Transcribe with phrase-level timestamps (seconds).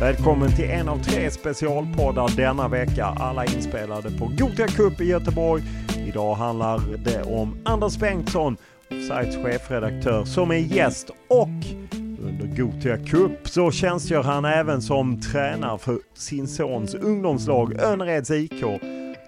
[0.00, 3.04] Välkommen till en av tre specialpoddar denna vecka.
[3.04, 5.62] Alla inspelade på Gothia Cup i Göteborg.
[6.08, 8.56] Idag handlar det om Anders Bengtsson,
[8.90, 11.48] Offsides chefredaktör, som är gäst och
[12.20, 18.64] under Gothia Cup så tjänstgör han även som tränare för sin sons ungdomslag Önnereds IK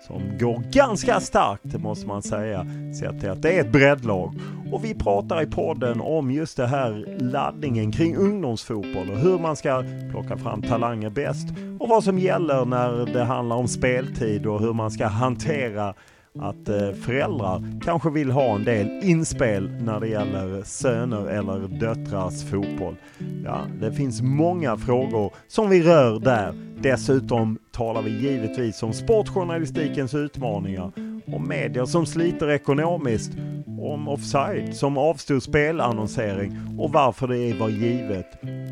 [0.09, 2.67] som går ganska starkt, det måste man säga,
[3.01, 4.35] sett till att det är ett breddlag.
[4.73, 9.57] Och vi pratar i podden om just det här laddningen kring ungdomsfotboll och hur man
[9.57, 11.49] ska plocka fram talanger bäst
[11.81, 15.95] och vad som gäller när det handlar om speltid och hur man ska hantera
[16.39, 22.45] att eh, föräldrar kanske vill ha en del inspel när det gäller söner eller döttrars
[22.51, 22.97] fotboll.
[23.45, 26.55] Ja, det finns många frågor som vi rör där.
[26.81, 30.93] Dessutom talar vi givetvis om sportjournalistikens utmaningar,
[31.27, 33.33] om medier som sliter ekonomiskt,
[33.81, 38.27] om offside som avstod spelannonsering och varför det var givet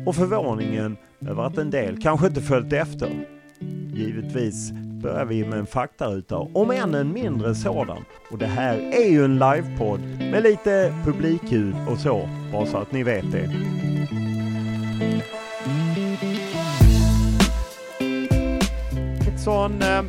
[0.05, 3.09] och förvåningen över att en del kanske inte följt efter.
[3.93, 4.71] Givetvis
[5.01, 8.05] börjar vi med en faktaruta, om än en mindre sådan.
[8.31, 9.99] Och det här är ju en livepodd
[10.31, 13.49] med lite publikljud och så, bara så att ni vet det.
[19.47, 20.03] Bengtsson eh,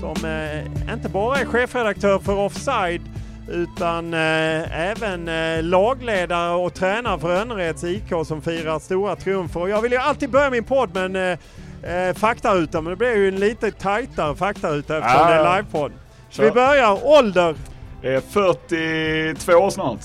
[0.00, 3.02] som eh, inte bara är chefredaktör för Offside
[3.48, 9.60] utan eh, även eh, lagledare och tränare för Önnereds IK som firar stora triumfer.
[9.60, 11.38] Och jag vill ju alltid börja min podd med en eh,
[11.82, 15.28] eh, faktaruta men det blir ju en lite tajtare faktaruta eftersom Ja.
[15.28, 15.92] det är livepodd.
[16.30, 16.98] Så vi börjar.
[17.06, 17.54] Ålder?
[18.02, 20.00] Är 42 år snart.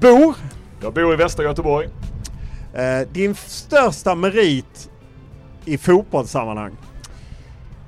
[0.00, 0.34] Bor?
[0.82, 1.88] Jag bor i västra Göteborg.
[2.74, 4.90] Eh, din största merit
[5.64, 6.76] i fotbollssammanhang?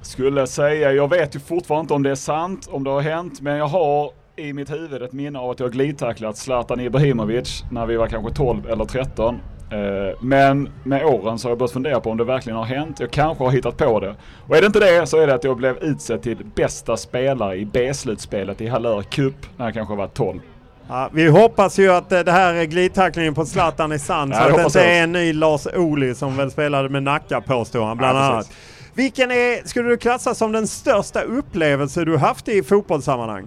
[0.03, 3.41] Skulle säga, jag vet ju fortfarande inte om det är sant, om det har hänt,
[3.41, 7.87] men jag har i mitt huvud ett minne av att jag glidtacklat Zlatan Ibrahimovic när
[7.87, 9.38] vi var kanske 12 eller 13.
[9.70, 13.00] Eh, Men med åren så har jag börjat fundera på om det verkligen har hänt.
[13.00, 14.14] Jag kanske har hittat på det.
[14.48, 17.56] Och är det inte det så är det att jag blev utsedd till bästa spelare
[17.56, 20.41] i B-slutspelet i Hallör Cup när jag kanske var 12.
[20.88, 24.42] Ja, vi hoppas ju att eh, det här glidtacklingen på Zlatan är sann Ja, så
[24.48, 27.97] att det inte är en ny Lars Ohly som väl spelade med Nacka påstår han
[27.97, 28.52] bland Ja, annat.
[28.94, 33.47] Vilken är, skulle du klassa som den största upplevelse du haft i fotbollssammanhang?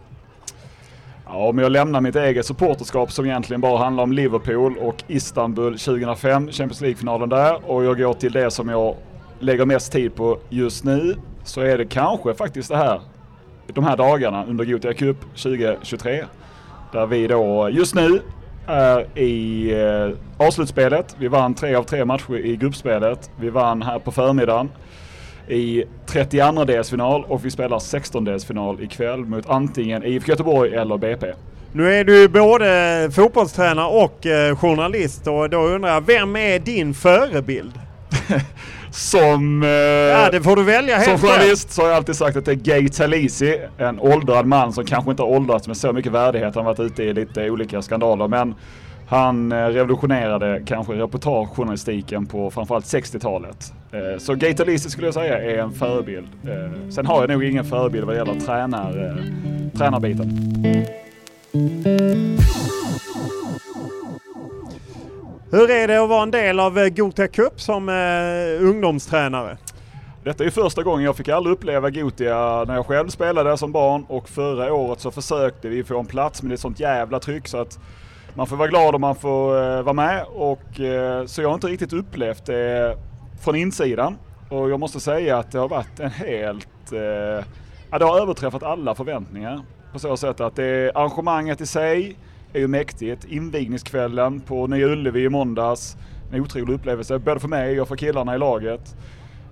[1.34, 5.80] Ja, om jag lämnar mitt eget supporterskap som egentligen bara handlar om Liverpool och Istanbul
[5.80, 8.96] 2005, Champions League-finalen där, och jag går till det som jag
[9.40, 13.02] lägger mest tid på just nu, så är det kanske faktiskt det här,
[13.68, 16.26] de här dagarna under Gothia Cup 2023.
[16.92, 18.22] Där vi då just nu
[18.68, 21.16] är i eh, avslutspelet.
[21.20, 23.32] Vi vann tre av tre matcher i gruppspelet.
[23.40, 24.70] Vi vann här på förmiddagen
[25.48, 31.28] i 32 delsfinal och vi spelar 16 delsfinal ikväll mot antingen IFK Göteborg eller BP.
[31.72, 36.94] Nu är du både fotbollstränare och eh, journalist och då undrar jag, vem är din
[36.94, 37.80] förebild?
[38.92, 39.64] som...
[39.64, 42.46] Eh, ja, det får du välja helt Som journalist så har jag alltid sagt att
[42.46, 46.12] det är Gay Talisi, en åldrad man som kanske inte har åldrats med så mycket
[46.12, 46.56] värdighet.
[46.56, 48.28] Han har varit ute i lite olika skandaler.
[48.28, 48.56] Men
[49.08, 53.74] han eh, revolutionerade kanske reportagejournalistiken på framförallt 60-talet.
[53.92, 56.28] Eh, så Gay Talisi skulle jag säga är en förebild.
[56.44, 59.18] Eh, sen har jag nog ingen förebild vad gäller tränar,
[59.78, 60.30] tränarbiten.
[65.52, 67.90] Hur är det att vara en del av Gotia Cup som
[68.60, 69.58] ungdomstränare?
[70.24, 74.06] Detta är första gången jag fick aldrig uppleva Gotia när jag själv spelade som barn
[74.08, 77.48] och förra året så försökte vi få en plats men det är sånt jävla tryck
[77.48, 77.80] så att
[78.36, 81.56] man får vara glad om man får eh, vara med och eh, så jag har
[81.56, 82.98] inte riktigt upplevt det
[83.42, 84.18] från insidan.
[84.50, 87.46] Och jag måste säga att det har varit en helt, eh,
[87.92, 89.62] ja, det har överträffat alla förväntningar.
[89.94, 92.18] På så sätt att det, arrangemanget i sig
[92.54, 93.26] är ju mäktigt.
[93.26, 95.98] Invigningskvällen på Nya Ullevi i måndags,
[96.32, 98.96] en otrolig upplevelse både för mig och för killarna i laget.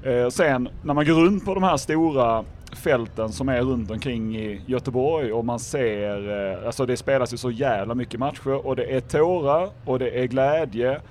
[0.03, 2.43] Eh, sen när man går runt på de här stora
[2.75, 7.37] fälten som är runt omkring i Göteborg och man ser, eh, alltså det spelas ju
[7.37, 11.01] så jävla mycket matcher och det är tårar och det är glädje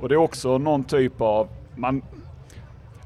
[0.00, 2.02] och det är också någon typ av, man,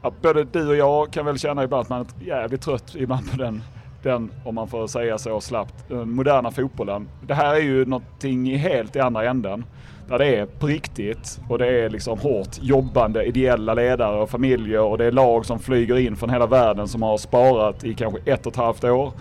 [0.02, 3.30] ja, både du och jag kan väl känna ibland att man är jävligt trött ibland
[3.30, 3.62] på den,
[4.02, 7.08] den, om man får säga så slappt, eh, moderna fotbollen.
[7.26, 9.64] Det här är ju någonting helt i andra änden.
[10.08, 14.80] Där det är på riktigt och det är liksom hårt jobbande ideella ledare och familjer
[14.80, 18.20] och det är lag som flyger in från hela världen som har sparat i kanske
[18.24, 19.12] ett och ett halvt år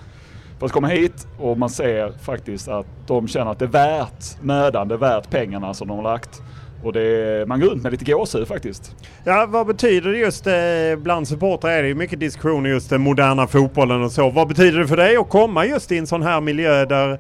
[0.60, 4.42] för att komma hit och man ser faktiskt att de känner att det är värt
[4.42, 6.42] mödan, det är värt pengarna som de har lagt.
[6.84, 8.96] Och det, man går runt med lite gåshud faktiskt.
[9.24, 10.54] Ja, vad betyder det just eh,
[10.98, 14.30] bland supportrar är det ju mycket diskussioner just den moderna fotbollen och så.
[14.30, 17.20] Vad betyder det för dig att komma just i en sån här miljö där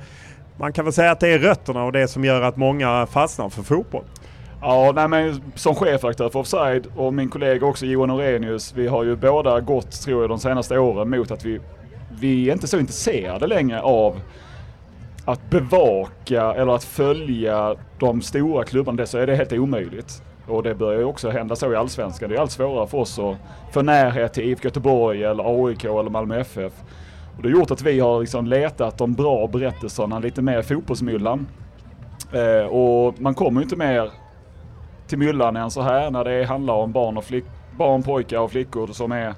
[0.57, 3.49] man kan väl säga att det är rötterna och det som gör att många fastnar
[3.49, 4.03] för fotboll.
[4.61, 9.03] Ja, nej men som chefredaktör för Offside och min kollega också Johan Orenius, vi har
[9.03, 11.59] ju båda gått, tror jag, de senaste åren mot att vi,
[12.19, 14.19] vi är inte så intresserade längre av
[15.25, 18.97] att bevaka eller att följa de stora klubbarna.
[18.97, 20.23] Det så är det helt omöjligt.
[20.47, 22.29] Och det börjar ju också hända så i Allsvenskan.
[22.29, 23.37] Det är allt svårare för oss att
[23.71, 26.73] få närhet till IFK Göteborg eller AIK eller Malmö FF.
[27.37, 31.47] Och det har gjort att vi har liksom letat de bra berättelserna lite mer fotbollsmyllan.
[32.33, 34.11] Eh, och man kommer ju inte mer
[35.07, 37.45] till myllan än så här när det handlar om barn, och flick,
[37.77, 39.33] barn pojkar och flickor som är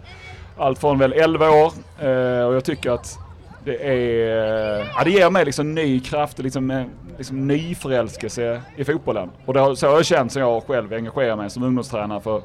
[0.58, 1.72] allt från väl 11 år.
[2.00, 3.20] Eh, och jag tycker att
[3.66, 6.86] det är, eh, ja, det ger mig liksom ny kraft och liksom, eh,
[7.18, 9.30] liksom ny förälskelse i fotbollen.
[9.46, 12.42] Och det har, så har jag känt sen jag själv engagerade mig som ungdomstränare för,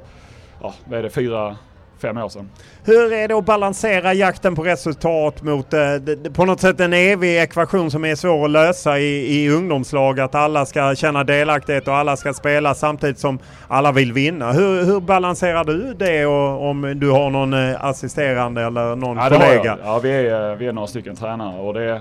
[0.61, 1.57] ja, vad är det, fyra,
[2.01, 2.51] fem år sedan.
[2.85, 5.81] Hur är det att balansera jakten på resultat mot eh,
[6.33, 10.21] på något sätt en evig ekvation som är svår att lösa i, i ungdomslag?
[10.21, 14.53] Att alla ska känna delaktighet och alla ska spela samtidigt som alla vill vinna.
[14.53, 19.29] Hur, hur balanserar du det och, om du har någon eh, assisterande eller någon ja,
[19.29, 19.79] kollega?
[19.85, 22.01] Ja, vi är, vi är några stycken tränare och det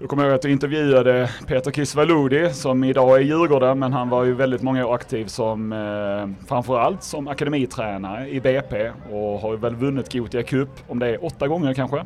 [0.00, 4.08] jag kommer ihåg att jag intervjuade Peter Kisvaludi som idag är i Djurgården men han
[4.08, 9.50] var ju väldigt många år aktiv som eh, framförallt som akademitränare i BP och har
[9.50, 11.96] ju väl vunnit Gothia Cup om det är åtta gånger kanske.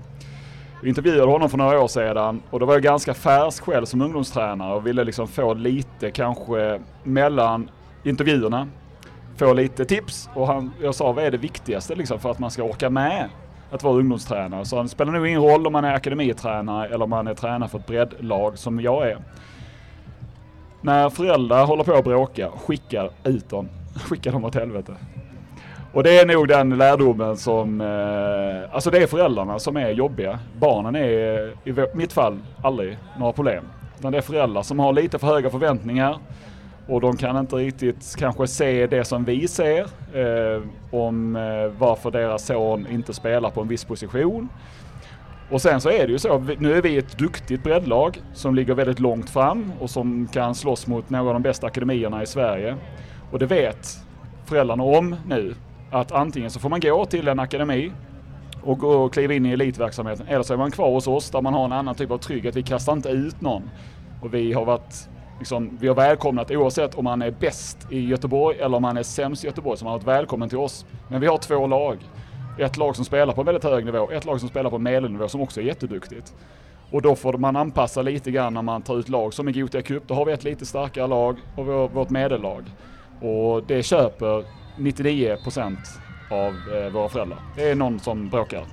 [0.80, 4.02] Jag intervjuade honom för några år sedan och då var jag ganska färsk själv som
[4.02, 7.70] ungdomstränare och ville liksom få lite kanske mellan
[8.04, 8.68] intervjuerna
[9.36, 12.50] få lite tips och han, jag sa vad är det viktigaste liksom för att man
[12.50, 13.28] ska orka med
[13.74, 14.64] att vara ungdomstränare.
[14.64, 17.68] Så det spelar nog ingen roll om man är akademitränare eller om man är tränare
[17.68, 19.18] för ett breddlag som jag är.
[20.80, 23.68] När föräldrar håller på att bråka, skicka ut dem.
[24.08, 24.92] Skicka dem åt helvete.
[25.92, 30.38] Och det är nog den lärdomen som, eh, alltså det är föräldrarna som är jobbiga.
[30.58, 33.64] Barnen är i mitt fall aldrig några problem.
[33.98, 36.18] Utan det är föräldrar som har lite för höga förväntningar
[36.86, 39.80] och de kan inte riktigt kanske se det som vi ser
[40.12, 41.42] eh, om eh,
[41.78, 44.48] varför deras son inte spelar på en viss position.
[45.50, 48.74] Och sen så är det ju så, nu är vi ett duktigt breddlag som ligger
[48.74, 52.76] väldigt långt fram och som kan slåss mot några av de bästa akademierna i Sverige.
[53.30, 53.98] Och det vet
[54.44, 55.54] föräldrarna om nu,
[55.90, 57.92] att antingen så får man gå till en akademi
[58.62, 61.42] och gå och kliva in i elitverksamheten, eller så är man kvar hos oss där
[61.42, 62.56] man har en annan typ av trygghet.
[62.56, 63.70] Vi kastar inte ut någon.
[64.20, 68.58] Och vi har varit liksom, vi har välkomnat oavsett om man är bäst i Göteborg
[68.58, 70.86] eller om man är sämst i Göteborg så man har varit välkommen till oss.
[71.08, 71.98] Men vi har två lag.
[72.58, 75.28] Ett lag som spelar på en väldigt hög nivå, ett lag som spelar på medelnivå
[75.28, 76.34] som också är jätteduktigt.
[76.90, 79.34] Och då får man anpassa lite grann när man tar ut lag.
[79.34, 82.10] Som i Gothia Cup, då har vi ett lite starkare lag och vi har vårt
[82.10, 82.64] medellag.
[83.20, 84.44] Och det köper
[84.76, 85.76] 99%
[86.30, 87.38] av eh, våra föräldrar.
[87.56, 88.64] Det är någon som bråkar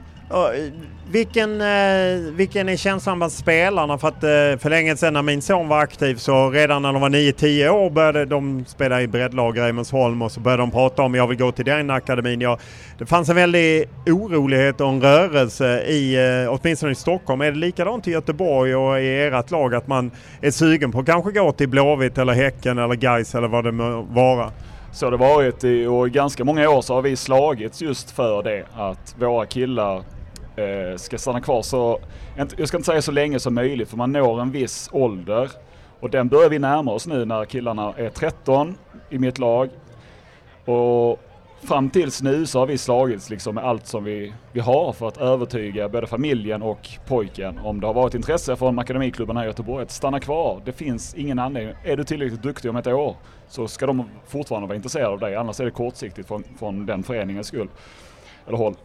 [1.11, 3.97] vilken, eh, vilken är känslan bland spelarna?
[3.97, 7.01] För att eh, för länge sedan när min son var aktiv så redan när de
[7.01, 11.01] var 9-10 år började de spela i breddlag i Reimersholm och så började de prata
[11.01, 12.41] om jag vill gå till den akademin.
[12.41, 12.57] Ja,
[12.97, 17.41] det fanns en väldig orolighet och en rörelse i, eh, åtminstone i Stockholm.
[17.41, 20.11] Är det likadant i Göteborg och i ert lag att man
[20.41, 23.71] är sugen på att kanske gå till Blåvitt eller Häcken eller Gais eller vad det
[23.71, 24.51] må vara?
[24.91, 28.43] Så har det varit och i ganska många år så har vi slagits just för
[28.43, 30.03] det att våra killar
[30.61, 31.99] eh, ska stanna kvar så,
[32.57, 35.51] jag ska inte säga så länge som möjligt för man når en viss ålder
[35.99, 38.77] och den börjar vi närma oss nu när killarna är 13
[39.09, 39.69] i mitt lag.
[40.65, 41.19] Och
[41.63, 45.07] fram tills nu så har vi slagits liksom med allt som vi, vi har för
[45.07, 49.47] att övertyga både familjen och pojken om det har varit intresse från akademiklubben här i
[49.47, 50.61] Göteborg att stanna kvar.
[50.65, 51.75] Det finns ingen anledning.
[51.83, 53.15] Är du tillräckligt duktig om ett år
[53.47, 57.03] så ska de fortfarande vara intresserade av dig annars är det kortsiktigt från, från den
[57.03, 57.69] föreningens skull.
[58.47, 58.75] Eller håll.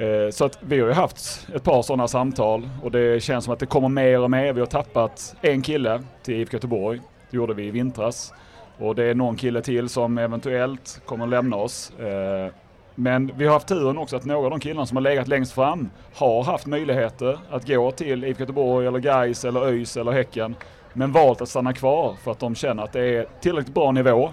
[0.00, 3.54] Eh, så att vi har ju haft ett par sådana samtal och det känns som
[3.54, 4.52] att det kommer mer och mer.
[4.52, 7.00] Vi har tappat en kille till IFK Göteborg.
[7.30, 8.32] Det gjorde vi i vintras.
[8.78, 11.92] Och det är någon kille till som eventuellt kommer att lämna oss.
[11.98, 12.52] Eh,
[12.94, 15.52] men vi har haft turen också att några av de killarna som har legat längst
[15.52, 20.54] fram har haft möjligheter att gå till IFK Göteborg eller Gais eller ÖIS eller Häcken.
[20.92, 24.30] Men valt att stanna kvar för att de känner att det är tillräckligt bra nivå.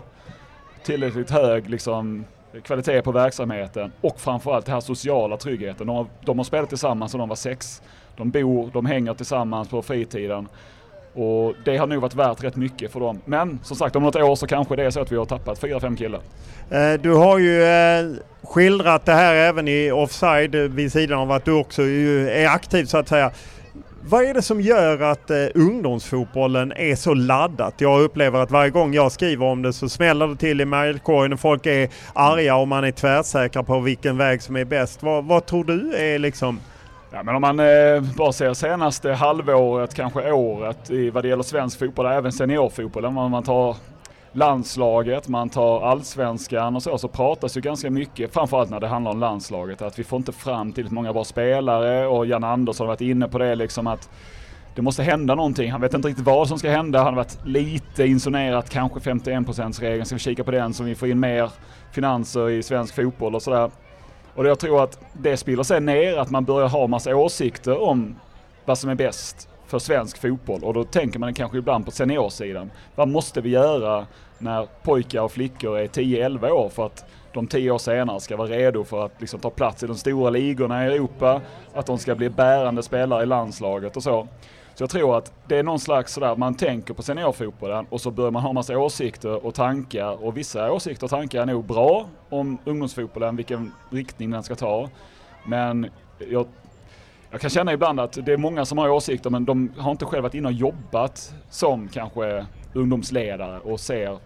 [0.84, 2.26] Tillräckligt hög liksom,
[2.64, 5.88] kvalitet på verksamheten och framförallt den här sociala tryggheten.
[5.88, 7.82] De har, de har spelat tillsammans sedan de var sex.
[8.18, 10.48] De bor, de hänger tillsammans på fritiden.
[11.14, 13.22] Och det har nog varit värt rätt mycket för dem.
[13.26, 15.60] Men som sagt om något år så kanske det är så att vi har tappat
[15.60, 16.22] fyra, fem killar.
[16.70, 18.06] Eh, du har ju eh,
[18.44, 22.98] skildrat det här även i offside vid sidan av att du också är aktiv så
[22.98, 23.32] att säga.
[24.10, 27.74] Vad är det som gör att eh, ungdomsfotbollen är så laddat?
[27.78, 31.34] Jag upplever att varje gång jag skriver om det så smäller det till i mejlkorgen
[31.34, 35.04] och folk är arga och man är tvärsäkra på vilken väg som är bäst.
[35.04, 36.60] Vad, vad tror du är liksom
[37.12, 41.44] Ja, men om man eh, bara ser senaste halvåret, kanske året i vad det gäller
[41.44, 43.76] svensk fotboll, även seniorfotbollen, om man tar
[44.38, 49.12] landslaget, man tar allsvenskan och så, så pratas ju ganska mycket, framförallt när det handlar
[49.12, 52.94] om landslaget, att vi får inte fram tillräckligt många bra spelare och Jan Andersson har
[52.94, 54.10] varit inne på det liksom att
[54.76, 55.72] det måste hända någonting.
[55.72, 57.00] Han vet inte riktigt vad som ska hända.
[57.00, 60.06] Han har varit lite insonerat, kanske 51% regeln.
[60.06, 61.52] Ska vi kika på den så vi får in mer
[61.92, 63.72] finanser i svensk fotboll och sådär.
[64.36, 68.16] Och jag tror att det spiller sig ner, att man börjar ha massa åsikter om
[68.66, 70.64] vad som är bäst för svensk fotboll.
[70.64, 72.72] Och då tänker man kanske ibland på seniorsidan.
[72.96, 74.06] Vad måste vi göra
[74.38, 78.48] när pojkar och flickor är 10-11 år för att de 10 år senare ska vara
[78.48, 81.42] redo för att liksom ta plats i de stora ligorna i Europa,
[81.74, 84.28] att de ska bli bärande spelare i landslaget och så.
[84.76, 88.12] Så jag tror att det är någon slags sådär, man tänker på seniorfotbollen och så
[88.12, 92.10] börjar man ha massa åsikter och tankar och vissa åsikter och tankar är nog bra
[92.30, 94.90] om ungdomsfotbollen, vilken riktning den ska ta.
[95.46, 95.88] Men
[96.32, 96.46] jag,
[97.32, 100.06] jag kan känna ibland att det är många som har åsikter men de har inte
[100.06, 104.18] själva varit inne och jobbat som kanske ungdomsledare och ser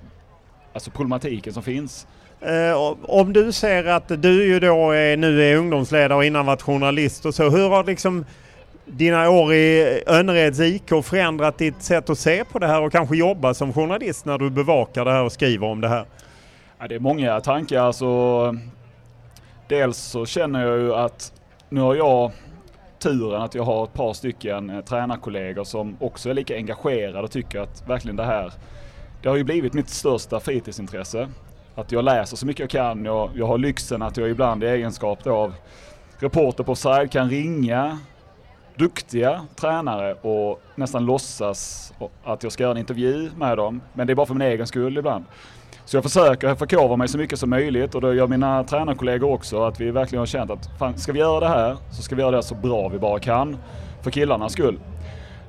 [0.74, 2.08] alltså problematiken som finns.
[2.42, 6.62] Eh, om du ser att du ju då är, nu är ungdomsledare och innan varit
[6.62, 8.26] journalist och så, hur har liksom
[8.86, 13.16] dina år i Önnereds IK förändrat ditt sätt att se på det här och kanske
[13.16, 16.06] jobba som journalist när du bevakar det här och skriver om det här?
[16.80, 17.82] Ja, det är många tankar.
[17.82, 18.56] Alltså,
[19.68, 21.34] dels så känner jag ju att
[21.70, 22.32] nu har jag
[23.02, 27.32] turen att jag har ett par stycken eh, tränarkollegor som också är lika engagerade och
[27.32, 28.54] tycker att verkligen det här,
[29.22, 31.28] det har ju blivit mitt största fritidsintresse.
[31.76, 33.06] Att jag läser så mycket jag kan.
[33.06, 35.54] Jag, jag har lyxen att jag ibland i egenskap av
[36.20, 37.98] reporter på offside kan ringa
[38.76, 41.94] duktiga tränare och nästan låtsas
[42.24, 43.82] att jag ska göra en intervju med dem.
[43.94, 45.26] Men det är bara för min egen skull ibland.
[45.92, 49.64] Så jag försöker förkovra mig så mycket som möjligt och det gör mina tränarkollegor också.
[49.64, 52.22] Att vi verkligen har känt att fan, ska vi göra det här så ska vi
[52.22, 53.58] göra det så bra vi bara kan.
[54.02, 54.80] För killarnas skull.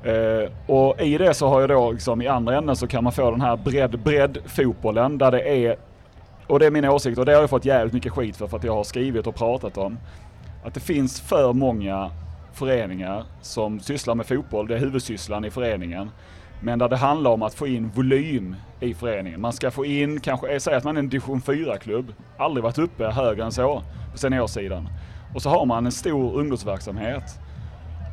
[0.05, 3.13] Eh, och i det så har jag då liksom, i andra änden så kan man
[3.13, 5.77] få den här bredd, bredd fotbollen där det är,
[6.47, 8.57] och det är min åsikt och det har jag fått jävligt mycket skit för, för
[8.57, 9.99] att jag har skrivit och pratat om.
[10.65, 12.11] Att det finns för många
[12.53, 16.11] föreningar som sysslar med fotboll, det är huvudsysslan i föreningen.
[16.65, 19.41] Men där det handlar om att få in volym i föreningen.
[19.41, 22.79] Man ska få in, kanske, eh, säg att man är en division 4-klubb, aldrig varit
[22.79, 24.89] uppe högre än så på seniorsidan.
[25.35, 27.39] Och så har man en stor ungdomsverksamhet.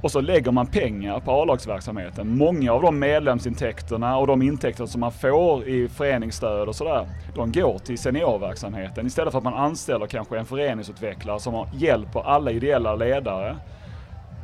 [0.03, 2.37] Och så lägger man pengar på A-lagsverksamheten.
[2.37, 7.51] Många av de medlemsintäkterna och de intäkter som man får i föreningsstöd och sådär, de
[7.51, 12.95] går till seniorverksamheten istället för att man anställer kanske en föreningsutvecklare som hjälper alla ideella
[12.95, 13.57] ledare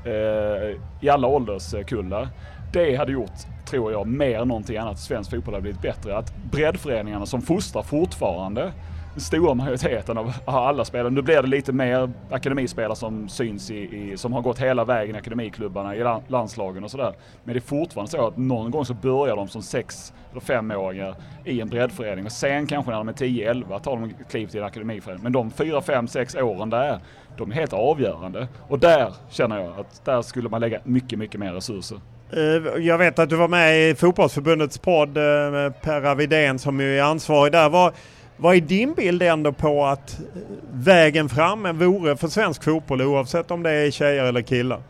[0.05, 2.27] eh, i alla ålderskullar.
[2.73, 6.17] Det hade gjort, tror jag, mer än någonting annat svensk fotboll har blivit bättre.
[6.17, 8.73] Att breddföreningarna som fostrar fortfarande
[9.13, 11.09] den stora majoriteten av alla spelare.
[11.09, 15.15] Nu blir det lite mer akademispelare som syns i, i som har gått hela vägen
[15.15, 17.13] i akademiklubbarna, i landslagen och sådär.
[17.43, 21.15] Men det är fortfarande så att någon gång så börjar de som sex eller femåringar
[21.45, 24.65] i en breddförening och sen kanske när de är 10-11 tar de kliv till en
[24.65, 25.23] akademiförening.
[25.23, 26.99] Men de 4, 5, 6 åren där,
[27.37, 28.47] de är helt avgörande.
[28.67, 31.99] Och där känner jag att där skulle man lägga mycket, mycket mer resurser.
[32.31, 36.79] Eh, jag vet att du var med i fotbollsförbundets podd eh, med Per Avidén som
[36.79, 37.69] ju är ansvarig där.
[37.69, 37.93] Vad,
[38.37, 40.41] vad är din bild ändå på att eh,
[40.71, 44.81] vägen fram vore för svensk fotboll oavsett om det är tjejer eller killar?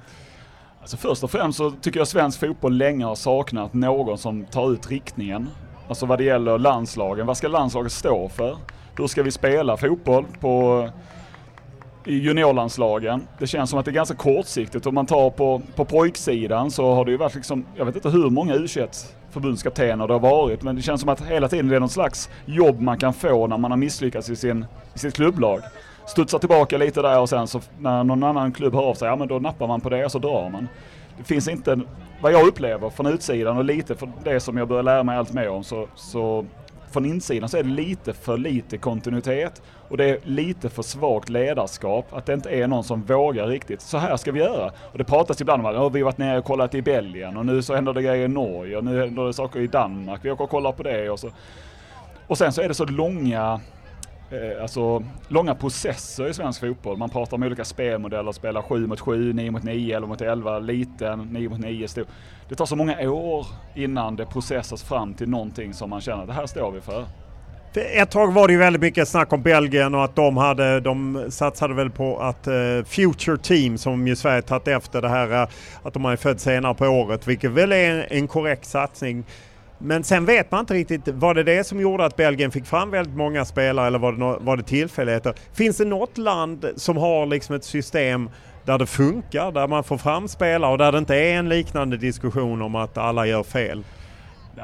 [0.82, 4.72] Alltså först och främst så tycker jag svensk fotboll länge har saknat någon som tar
[4.72, 5.50] ut riktningen.
[5.88, 7.26] Alltså vad det gäller landslagen.
[7.26, 8.58] Vad ska landslaget stå för?
[8.98, 10.90] Hur ska vi spela fotboll på
[12.06, 13.28] i juniorlandslagen.
[13.40, 14.86] Det känns som att det är ganska kortsiktigt.
[14.86, 18.10] Om man tar på, på pojksidan så har det ju varit liksom, jag vet inte
[18.10, 18.68] hur många u
[19.30, 22.30] förbundskaptener det har varit, men det känns som att hela tiden det är någon slags
[22.46, 25.62] jobb man kan få när man har misslyckats i, sin, i sitt klubblag.
[26.08, 29.16] Studsar tillbaka lite där och sen så när någon annan klubb hör av sig, ja
[29.16, 30.68] men då nappar man på det och så drar man.
[31.18, 31.80] Det finns inte,
[32.22, 35.34] vad jag upplever från utsidan och lite från det som jag börjar lära mig allt
[35.34, 36.46] mer om så, så
[36.96, 41.30] från insidan så är det lite för lite kontinuitet och det är lite för svagt
[41.30, 42.14] ledarskap.
[42.14, 43.82] Att det inte är någon som vågar riktigt.
[43.82, 44.72] Så här ska vi göra.
[44.92, 47.46] Och det pratas ibland om att vi har varit nere och kollat i Belgien och
[47.46, 50.20] nu så händer det grejer i Norge och nu händer det saker i Danmark.
[50.24, 51.30] Vi åker och kollar på det och så.
[52.28, 53.60] Och sen så är det så långa
[54.32, 56.98] eh, alltså långa processer i svensk fotboll.
[56.98, 60.60] Man pratar om olika spelmodeller, spela 7 mot 7, 9 mot 9, 11 mot 11,
[60.60, 62.06] liten, 9 mot 9, stor.
[62.50, 66.28] Det tar så många år innan det processas fram till någonting som man känner att
[66.28, 67.06] det här står vi för.
[67.78, 71.26] Ett tag var det ju väldigt mycket snack om Belgien och att de hade, de
[71.30, 75.50] satsade väl på att uh, Future Team som ju Sverige tagit efter det här uh,
[75.84, 79.24] att de är född senare på året, vilket väl är en, en korrekt satsning.
[79.78, 82.92] Men sen vet man inte riktigt, var det det som gjorde att Belgien fick fram
[82.92, 85.34] väldigt många spelare eller var det, no var det tillfälligheter?
[85.54, 88.30] Finns det något land som har liksom ett system
[88.66, 91.98] där det funkar, där man får fram spelare och där det inte är en liknande
[91.98, 93.84] diskussion om att alla gör fel?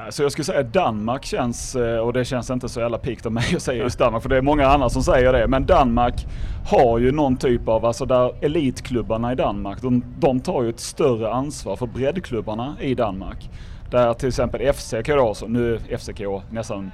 [0.10, 3.32] Så jag skulle säga Danmark känns, eh, och det känns inte så jävla pikt av
[3.32, 5.48] mig att säga just Danmark, för det är många andra som säger det.
[5.48, 6.28] Men Danmark
[6.66, 10.80] har ju någon typ av, alltså där elitklubbarna i Danmark, de, de tar ju ett
[10.80, 13.50] större ansvar för breddklubbarna i Danmark.
[13.90, 16.92] Där till exempel FCK då, så nu är FCK nästan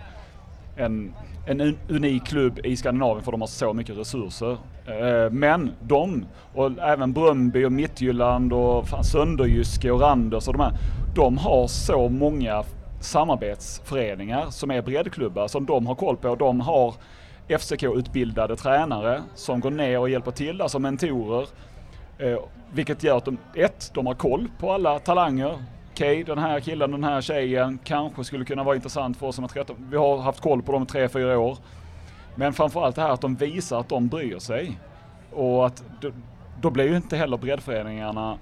[0.77, 1.13] en,
[1.46, 4.51] en unik klubb i Skandinavien för de har så mycket resurser.
[4.85, 10.74] Eh, men de, och även Bröndby och Midtjylland och Sönderjyske och Randers och de här,
[11.16, 12.63] de har så många
[13.00, 16.35] samarbetsföreningar som är breddklubbar som de har koll på.
[16.35, 16.96] De har
[17.48, 21.48] FCK-utbildade tränare som går ner och hjälper till där som mentorer.
[22.18, 22.40] Eh,
[22.74, 25.63] vilket gör att de, ett, de har koll på alla talanger.
[25.98, 29.36] Okej, okay, den här killen, den här tjejen kanske skulle kunna vara intressant för oss
[29.36, 29.75] som är 13.
[29.90, 31.57] Vi har haft koll på dem i tre, fyra år.
[32.36, 34.79] Men framförallt det här att de visar att de bryr sig.
[35.31, 36.12] Och att då,
[36.62, 38.38] då blir ju inte heller breddföreningarna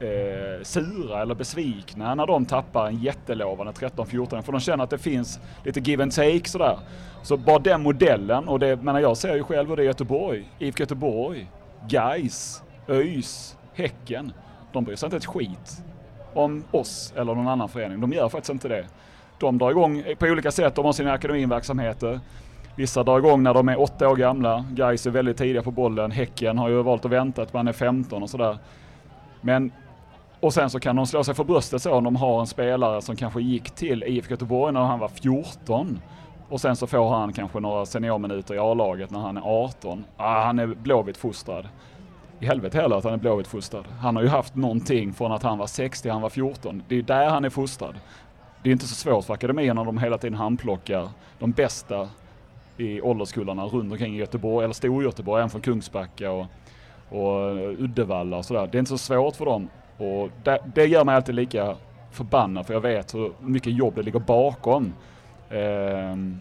[0.00, 4.98] eh, sura eller besvikna när de tappar en jättelovande 13-14 för de känner att det
[4.98, 6.78] finns lite give and take sådär.
[7.22, 9.86] Så bara den modellen och det, menar jag ser ju själv hur det är i
[9.86, 11.50] Göteborg, IFK Göteborg,
[11.88, 14.32] Gais, ÖIS, Häcken.
[14.72, 15.82] De bryr sig inte ett skit
[16.36, 18.00] om oss eller någon annan förening.
[18.00, 18.86] De gör faktiskt inte det.
[19.38, 22.20] De drar igång på olika sätt, de har sina akademinverksamheter.
[22.76, 24.64] Vissa drar igång när de är åtta år gamla.
[24.70, 26.10] Gais är väldigt tidiga på bollen.
[26.10, 28.58] Häcken har ju valt att vänta att man är 15 och sådär.
[29.40, 29.72] Men
[30.40, 33.02] och sen så kan de slå sig för bröstet så om de har en spelare
[33.02, 36.00] som kanske gick till IFK Göteborg när han var 14
[36.48, 40.04] och sen så får han kanske några seniorminuter i A-laget när han är 18.
[40.16, 41.68] Ah, han är blåvitt fostrad.
[42.40, 43.84] I helvete heller att han är blåvitt fostrad.
[44.00, 46.82] Han har ju haft någonting från att han var 60 han var 14.
[46.88, 47.94] Det är där han är fostrad.
[48.62, 52.08] Det är inte så svårt för akademierna om de hela tiden handplockar de bästa
[52.76, 56.46] i ålderskullarna runt omkring i Göteborg, eller Storgöteborg, även från Kungsbacka och,
[57.08, 58.68] och Uddevalla och sådär.
[58.72, 59.68] Det är inte så svårt för dem
[59.98, 61.76] och det, det gör mig alltid lika
[62.10, 64.94] förbannad för jag vet hur mycket jobb det ligger bakom.
[65.50, 66.40] Ehm,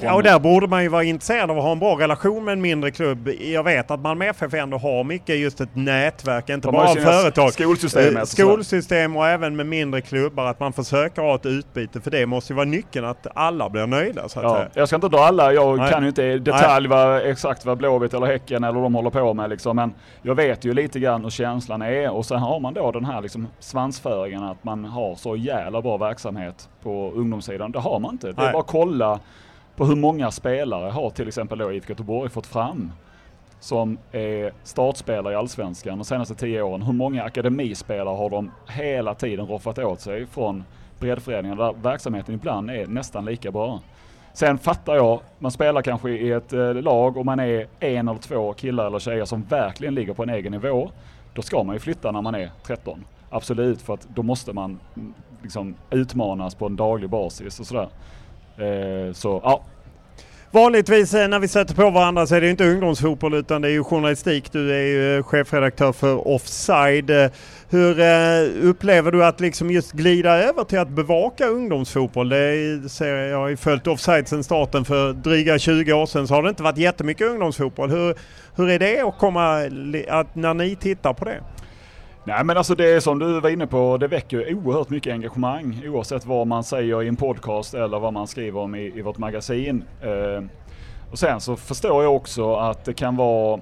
[0.00, 2.52] Ja, och där borde man ju vara intresserad av att ha en bra relation med
[2.52, 3.28] en mindre klubb.
[3.40, 7.52] Jag vet att Malmö FF ändå har mycket just ett nätverk, inte bara av företag.
[7.52, 12.00] Skolsystem, eh, skolsystem och även med mindre klubbar, att man försöker ha ett utbyte.
[12.00, 14.68] För det måste ju vara nyckeln att alla blir nöjda så att ja, säga.
[14.74, 15.92] Jag ska inte dra alla, jag Nej.
[15.92, 19.34] kan ju inte i detalj vad, exakt vad Blåvitt eller Häcken eller de håller på
[19.34, 19.76] med liksom.
[19.76, 23.04] Men jag vet ju lite grann hur känslan är och sen har man då den
[23.04, 27.72] här liksom svansföringen att man har så jävla bra verksamhet på ungdomssidan.
[27.72, 28.26] Det har man inte.
[28.26, 28.52] Det är Nej.
[28.52, 29.20] bara att kolla
[29.78, 32.92] på hur många spelare har till exempel då IFK Göteborg fått fram
[33.60, 36.82] som är startspelare i Allsvenskan de senaste tio åren.
[36.82, 40.64] Hur många akademispelare har de hela tiden roffat åt sig från
[40.98, 43.80] breddföreningar där verksamheten ibland är nästan lika bra.
[44.32, 48.18] Sen fattar jag, man spelar kanske i ett eh, lag och man är en eller
[48.18, 50.90] två killar eller tjejer som verkligen ligger på en egen nivå.
[51.34, 53.04] Då ska man ju flytta när man är 13.
[53.30, 57.88] Absolut, för att då måste man mm, liksom utmanas på en daglig basis och sådär.
[58.58, 59.64] Eh, så ja,
[60.50, 63.68] Vanligtvis eh, när vi sätter på varandra så är det ju inte ungdomsfotboll utan det
[63.68, 64.52] är ju journalistik.
[64.52, 67.30] Du är ju eh, chefredaktör för Offside.
[67.70, 68.00] Hur
[68.62, 72.28] upplever du att liksom just glida över till att bevaka ungdomsfotboll?
[72.28, 76.06] Det är, ser jag, jag har ju följt Offside sedan starten för dryga 20 år
[76.06, 77.90] sedan så har det inte varit jättemycket ungdomsfotboll.
[77.90, 78.14] Hur,
[78.56, 79.56] hur är det att komma,
[80.08, 81.40] att när ni tittar på det?
[82.28, 85.82] Nej men alltså det är som du var inne på, det väcker oerhört mycket engagemang
[85.86, 89.18] oavsett vad man säger i en podcast eller vad man skriver om i, i vårt
[89.18, 89.84] magasin.
[90.02, 90.44] Eh,
[91.10, 93.60] och sen så förstår jag också att det kan vara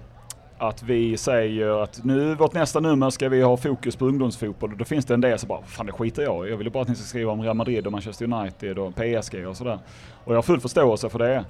[0.58, 4.78] att vi säger att nu, vårt nästa nummer ska vi ha fokus på ungdomsfotboll och
[4.78, 6.50] då finns det en del som bara, fan det skiter jag i.
[6.50, 9.46] Jag vill bara att ni ska skriva om Real Madrid och Manchester United och PSG
[9.46, 9.78] och sådär.
[10.24, 11.44] Och jag har full förståelse för det.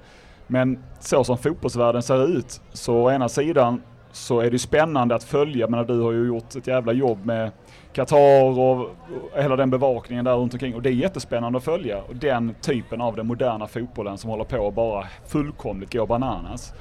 [0.46, 3.83] Men så som fotbollsvärlden ser ut, så å ena sidan
[4.16, 5.68] så är det spännande att följa.
[5.68, 7.50] Men du har ju gjort ett jävla jobb med
[7.92, 8.90] Qatar och
[9.35, 10.74] hela den bevakningen där runt omkring.
[10.74, 12.02] Och det är jättespännande att följa.
[12.02, 16.74] Och den typen av den moderna fotbollen som håller på att bara fullkomligt gå bananas.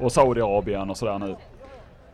[0.00, 1.36] Och Saudiarabien och sådär nu.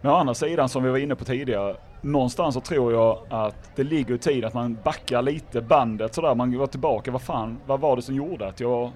[0.01, 3.77] Men å andra sidan som vi var inne på tidigare, någonstans så tror jag att
[3.77, 6.35] det ligger i tid att man backar lite bandet sådär.
[6.35, 8.91] Man går tillbaka, vad fan, vad var det som gjorde att jag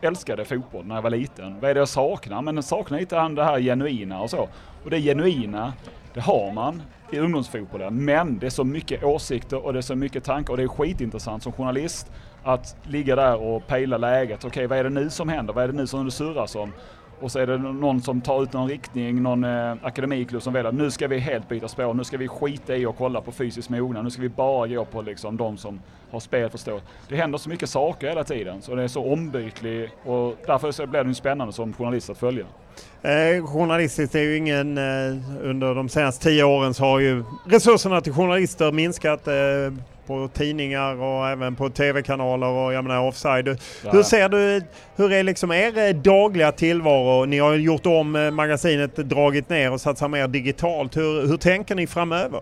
[0.00, 1.60] älskade fotboll när jag var liten?
[1.60, 2.42] Vad är det jag saknar?
[2.42, 4.48] Men jag saknar lite det här genuina och så.
[4.84, 5.72] Och det genuina,
[6.14, 8.04] det har man i ungdomsfotbollen.
[8.04, 10.68] Men det är så mycket åsikter och det är så mycket tankar och det är
[10.68, 14.38] skitintressant som journalist att ligga där och pejla läget.
[14.38, 15.54] Okej, okay, vad är det nu som händer?
[15.54, 16.72] Vad är det nu som det surras om?
[17.20, 20.72] Och så är det någon som tar ut någon riktning, någon eh, akademiklubb som väljer
[20.72, 23.68] nu ska vi helt byta spår, nu ska vi skita i och kolla på fysisk
[23.68, 25.80] mognad, nu ska vi bara gå på liksom de som
[26.10, 26.86] har spelförståelse.
[27.08, 30.86] Det händer så mycket saker hela tiden så det är så ombytlig och därför så
[30.86, 32.44] blir det spännande som journalist att följa.
[33.02, 38.00] Eh, journalistiskt är ju ingen, eh, under de senaste tio åren så har ju resurserna
[38.00, 39.34] till journalister minskat eh,
[40.10, 43.48] på tidningar och även på tv-kanaler och jag menar offside.
[43.48, 43.90] Ja.
[43.90, 44.62] Hur ser du,
[44.96, 47.24] hur är liksom er eh, dagliga tillvaro?
[47.24, 50.96] Ni har gjort om eh, magasinet, dragit ner och satsat mer digitalt.
[50.96, 52.40] Hur, hur tänker ni framöver?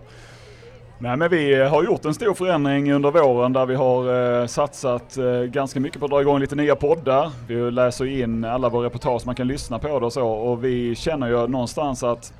[1.01, 5.17] Nej men vi har gjort en stor förändring under våren där vi har eh, satsat
[5.17, 7.31] eh, ganska mycket på att dra igång lite nya poddar.
[7.47, 10.95] Vi läser in alla våra reportage, man kan lyssna på det och så och vi
[10.95, 12.33] känner ju någonstans att,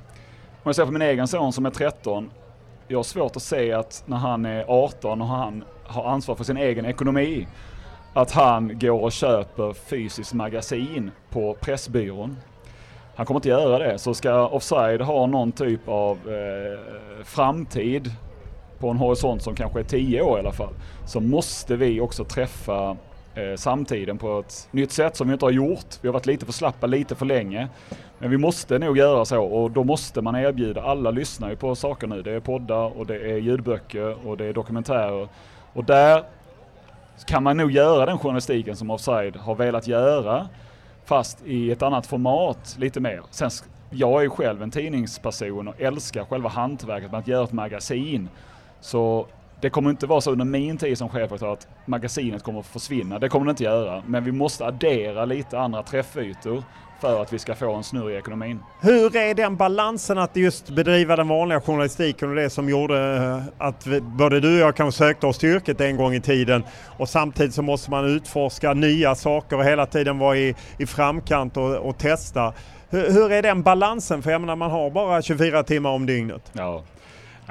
[0.50, 2.30] om jag ser på min egen son som är 13,
[2.90, 6.44] jag har svårt att se att när han är 18 och han har ansvar för
[6.44, 7.46] sin egen ekonomi,
[8.14, 12.36] att han går och köper fysiskt magasin på Pressbyrån.
[13.14, 18.12] Han kommer inte göra det, så ska Offside ha någon typ av eh, framtid
[18.78, 20.74] på en horisont som kanske är 10 år i alla fall,
[21.06, 22.96] så måste vi också träffa
[23.34, 25.86] eh, samtiden på ett nytt sätt som vi inte har gjort.
[26.00, 27.68] Vi har varit lite för slappa lite för länge.
[28.18, 31.74] Men vi måste nog göra så och då måste man erbjuda, alla lyssnar ju på
[31.74, 32.22] saker nu.
[32.22, 35.28] Det är poddar och det är ljudböcker och det är dokumentärer.
[35.72, 36.24] Och där
[37.26, 40.48] kan man nog göra den journalistiken som Offside har velat göra
[41.04, 43.22] fast i ett annat format lite mer.
[43.30, 43.50] Sen,
[43.90, 48.28] jag är själv en tidningsperson och älskar själva hantverket med att göra ett magasin.
[48.80, 49.26] Så
[49.60, 53.18] det kommer inte vara så under min tid som chefredaktör att magasinet kommer att försvinna.
[53.18, 54.02] Det kommer det inte göra.
[54.06, 56.62] Men vi måste addera lite andra träffytor
[57.00, 58.58] för att vi ska få en snurr i ekonomin.
[58.80, 63.66] Hur är den balansen att just bedriva den vanliga journalistiken och det som gjorde eh,
[63.66, 66.64] att vi, både du och jag kanske sökte oss till yrket en gång i tiden
[66.98, 71.56] och samtidigt så måste man utforska nya saker och hela tiden vara i, i framkant
[71.56, 72.52] och, och testa.
[72.90, 74.22] Hur, hur, är den balansen?
[74.22, 76.50] För jag menar man har bara 24 timmar om dygnet.
[76.52, 76.82] Ja.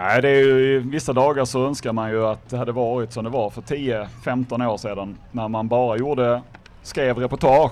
[0.02, 3.24] Nej, det är ju, vissa dagar så önskar man ju att det hade varit som
[3.24, 6.42] det var för 10-15 år sedan när man bara gjorde,
[6.84, 7.72] skrev reportage.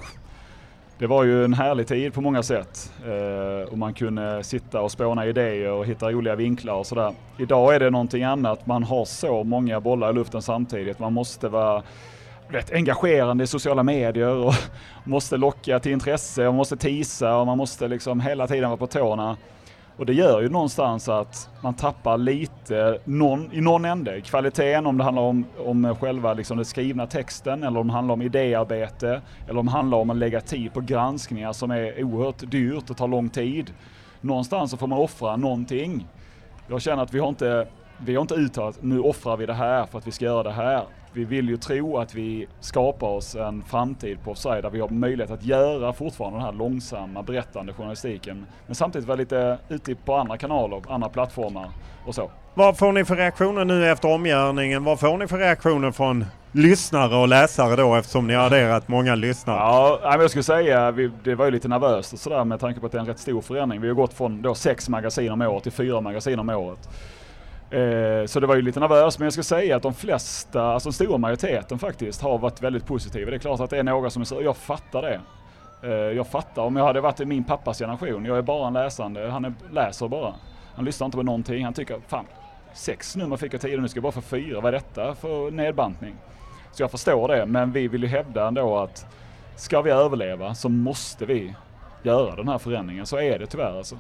[0.98, 4.92] Det var ju en härlig tid på många sätt eh, och man kunde sitta och
[4.92, 7.13] spåna idéer och hitta roliga vinklar och sådär.
[7.38, 11.00] Idag är det någonting annat, man har så många bollar i luften samtidigt.
[11.00, 11.84] Man måste vara
[12.48, 14.54] rätt engagerande i sociala medier och
[15.04, 18.88] måste locka till intresse och måste tisa och man måste liksom hela tiden vara på
[18.88, 19.38] tårna.
[19.98, 24.22] Och det gör ju någonstans att man tappar lite någon, i någon ände.
[24.22, 28.14] Kvaliteten om det handlar om, om själva liksom den skrivna texten eller om det handlar
[28.14, 32.52] om idéarbete eller om det handlar om att lägga tid på granskningar som är oerhört
[32.52, 33.74] dyrt och tar lång tid.
[34.22, 36.08] Någonstans så får man offra någonting.
[36.68, 37.68] Jag känner att vi har inte
[38.00, 40.52] vi har inte uttalat nu offrar vi det här för att vi ska göra det
[40.52, 40.84] här.
[41.13, 44.89] Vi vill ju tro att vi skapar oss en framtid på offside där vi har
[44.89, 48.46] möjlighet att göra fortfarande den här långsamma berättande journalistiken.
[48.65, 51.70] Men samtidigt vara lite ute på andra kanaler, andra plattformar
[52.06, 52.32] och så.
[52.54, 54.84] Vad får ni för reaktioner nu efter omgörningen?
[54.84, 59.15] Vad får ni för reaktioner från lyssnare och läsare då eftersom ni har adderat många
[59.15, 59.58] lyssnare?
[59.58, 62.86] Ja, jag skulle säga vi, det var ju lite nervöst och sådär med tanke på
[62.86, 63.82] att det är en rätt stor förändring.
[63.82, 66.89] Vi har gått från då sex magasin om året till fyra magasin om året.
[67.71, 70.89] Eh, så det var ju lite nervöst, men jag ska säga att de flesta, alltså
[70.89, 73.30] den stora majoriteten faktiskt, har varit väldigt positiva.
[73.32, 74.41] Det är klart att det är några som är sura.
[74.41, 75.21] jag fattar det.
[75.84, 78.73] Eh, jag fattar, om jag hade varit i min pappas generation, jag är bara en
[78.73, 80.34] läsande, han är, läser bara.
[80.75, 82.25] Han lyssnar inte på någonting, han tycker, fan,
[82.73, 85.51] sex nummer fick jag tidigare, nu ska jag bara få fyra, vad är detta för
[85.51, 86.15] nedbantning?
[86.71, 89.06] Så jag förstår det, men vi vill ju hävda ändå att
[89.56, 91.53] ska vi överleva så måste vi
[92.03, 93.06] göra den här förändringen.
[93.06, 93.97] Så är det tyvärr alltså.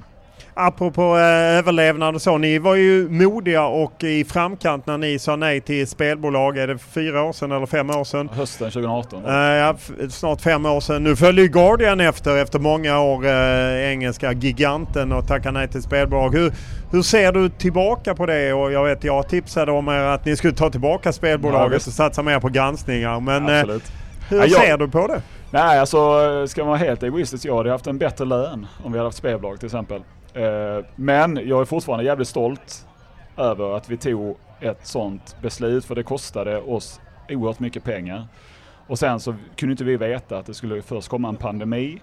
[0.59, 2.37] Apropå eh, överlevnad och så.
[2.37, 6.57] Ni var ju modiga och i framkant när ni sa nej till spelbolag.
[6.57, 8.29] Är det fyra år sedan eller fem år sedan?
[8.33, 9.25] Hösten 2018.
[9.25, 9.75] Eh, ja,
[10.09, 11.03] snart fem år sedan.
[11.03, 16.35] Nu följer Guardian efter, efter många år, eh, engelska giganten och tackar nej till spelbolag.
[16.35, 16.53] Hur,
[16.91, 18.53] hur ser du tillbaka på det?
[18.53, 21.93] Och jag vet, jag tipsade om er att ni skulle ta tillbaka spelbolaget ja, och
[21.93, 23.19] satsa mer på granskningar.
[23.19, 23.77] Men eh,
[24.29, 25.21] hur ja, ser du på det?
[25.51, 25.97] Nej, alltså
[26.47, 29.17] ska man vara helt egoistisk, jag hade haft en bättre lön om vi hade haft
[29.17, 30.01] spelbolag till exempel.
[30.37, 32.87] Eh, men jag är fortfarande jävligt stolt
[33.37, 38.27] över att vi tog ett sånt beslut för det kostade oss oerhört mycket pengar.
[38.87, 42.01] Och sen så kunde inte vi veta att det skulle först komma en pandemi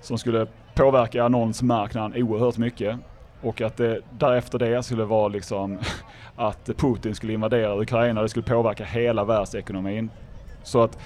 [0.00, 2.96] som skulle påverka annonsmarknaden oerhört mycket.
[3.42, 5.78] Och att det därefter det skulle vara liksom
[6.36, 10.10] att Putin skulle invadera Ukraina, det skulle påverka hela världsekonomin.
[10.62, 10.98] Så att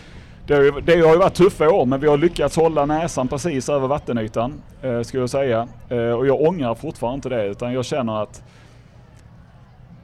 [0.48, 3.28] det har, ju, det har ju varit tuffa år men vi har lyckats hålla näsan
[3.28, 5.68] precis över vattenytan, eh, skulle jag säga.
[5.88, 8.42] Eh, och jag ångrar fortfarande inte det utan jag känner att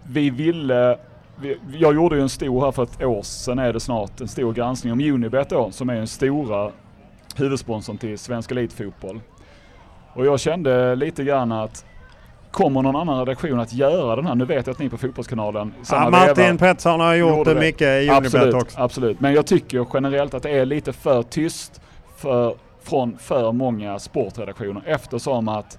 [0.09, 0.99] vi ville
[1.37, 4.29] vi, jag gjorde ju en stor här för ett år sedan är det snart, en
[4.29, 6.71] stor granskning om Unibet då, som är den stora
[7.37, 9.21] huvudsponsorn till svensk elitfotboll.
[10.15, 11.85] Och jag kände lite grann att
[12.55, 14.35] Kommer någon annan redaktion att göra den här?
[14.35, 18.11] Nu vet jag att ni på Fotbollskanalen ja, Martin Pettersson har gjort det mycket i
[18.11, 18.81] Unibet också.
[18.81, 21.81] Absolut, men jag tycker generellt att det är lite för tyst
[22.17, 25.79] för, från för många sportredaktioner eftersom att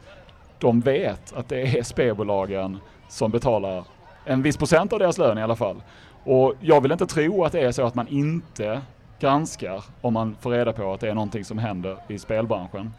[0.59, 2.77] de vet att det är spelbolagen
[3.09, 3.83] som betalar
[4.25, 5.83] en viss procent av deras lön i alla fall.
[6.23, 8.81] Och jag vill inte tro att det är så att man inte
[9.19, 12.93] granskar om man får reda på att det är någonting som händer i spelbranschen.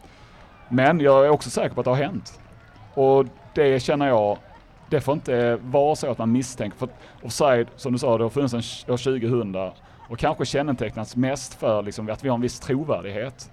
[0.69, 2.41] Men jag är också säker på att det har hänt.
[2.95, 4.38] Och det känner jag,
[4.90, 6.79] det får inte vara så att man misstänker.
[6.79, 6.88] För
[7.23, 9.57] offside, som du sa, det har funnits sedan år 2000
[10.09, 13.51] och kanske kännetecknats mest för liksom att vi har en viss trovärdighet.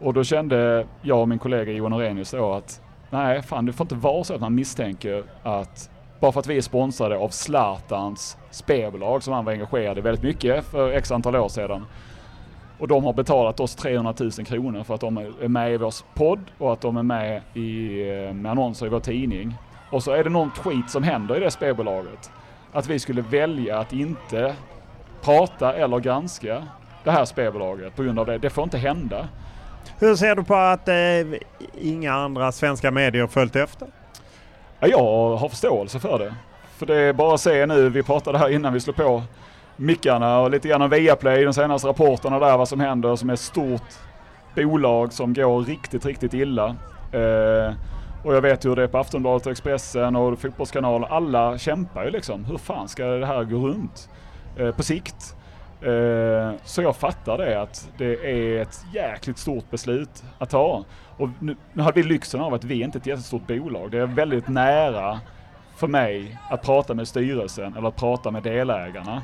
[0.00, 3.84] Och då kände jag och min kollega Johan Orenius då att nej, fan det får
[3.84, 8.36] inte vara så att man misstänker att bara för att vi är sponsrade av Zlatans
[8.50, 11.86] spelbolag som han var engagerad i väldigt mycket för x antal år sedan
[12.82, 15.94] och de har betalat oss 300 000 kronor för att de är med i vår
[16.14, 19.54] podd och att de är med i, eh, med annonser i vår tidning.
[19.90, 22.30] Och så är det någon skit som händer i det spelbolaget.
[22.72, 24.54] Att vi skulle välja att inte
[25.20, 26.62] prata eller granska
[27.04, 28.38] det här spelbolaget på grund av det.
[28.38, 29.28] Det får inte hända.
[29.98, 30.94] Hur ser du på att eh,
[31.80, 33.88] inga andra svenska medier följt efter?
[34.80, 36.34] Ja, jag har förståelse för det.
[36.76, 39.22] För det är bara att se nu, vi pratade här innan vi slog på
[39.76, 43.34] mickarna och lite grann om Viaplay, de senaste rapporterna där vad som händer som är
[43.34, 43.92] ett stort
[44.54, 46.76] bolag som går riktigt, riktigt illa.
[47.12, 47.74] Eh,
[48.24, 51.08] och jag vet hur det är på Aftonbladet och Expressen och Fotbollskanalen.
[51.10, 52.44] Alla kämpar ju liksom.
[52.44, 54.08] Hur fan ska det här gå runt
[54.56, 55.36] eh, på sikt?
[55.82, 60.84] Eh, så jag fattar det att det är ett jäkligt stort beslut att ta.
[61.16, 63.90] Och nu, nu hade vi lyxen av att vi inte är ett jättestort bolag.
[63.90, 65.20] Det är väldigt nära
[65.76, 69.22] för mig att prata med styrelsen eller att prata med delägarna.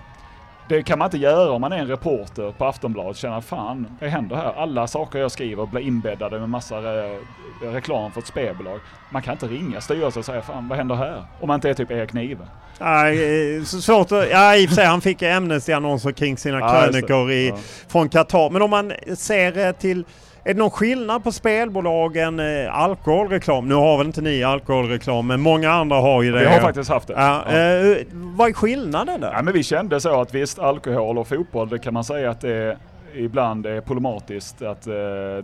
[0.69, 3.87] Det kan man inte göra om man är en reporter på Aftonbladet och känner fan,
[4.01, 4.53] vad händer här?
[4.57, 7.19] Alla saker jag skriver blir inbäddade med massa re
[7.63, 8.81] reklam för ett spelbolag.
[9.11, 11.25] Man kan inte ringa styrelsen och säga fan, vad händer här?
[11.41, 12.47] Om man inte är typ Erik Nive.
[12.79, 17.31] Nej, så svårt att, ja i och för sig han fick Amnesty-annonser kring sina krönikor
[17.31, 17.57] i, ja.
[17.89, 18.51] från Qatar.
[18.51, 20.05] Men om man ser eh, till
[20.49, 23.69] är det någon skillnad på spelbolagen, eh, alkoholreklam?
[23.69, 26.39] Nu har väl inte ni alkoholreklam men många andra har ju det.
[26.39, 27.15] Vi har faktiskt haft det.
[27.15, 27.59] Ja, ja.
[27.59, 29.33] Eh, vad är skillnaden där?
[29.33, 32.41] Ja, men vi kände så att visst alkohol och fotboll det kan man säga att
[32.41, 32.77] det
[33.15, 34.95] ibland är problematiskt att eh,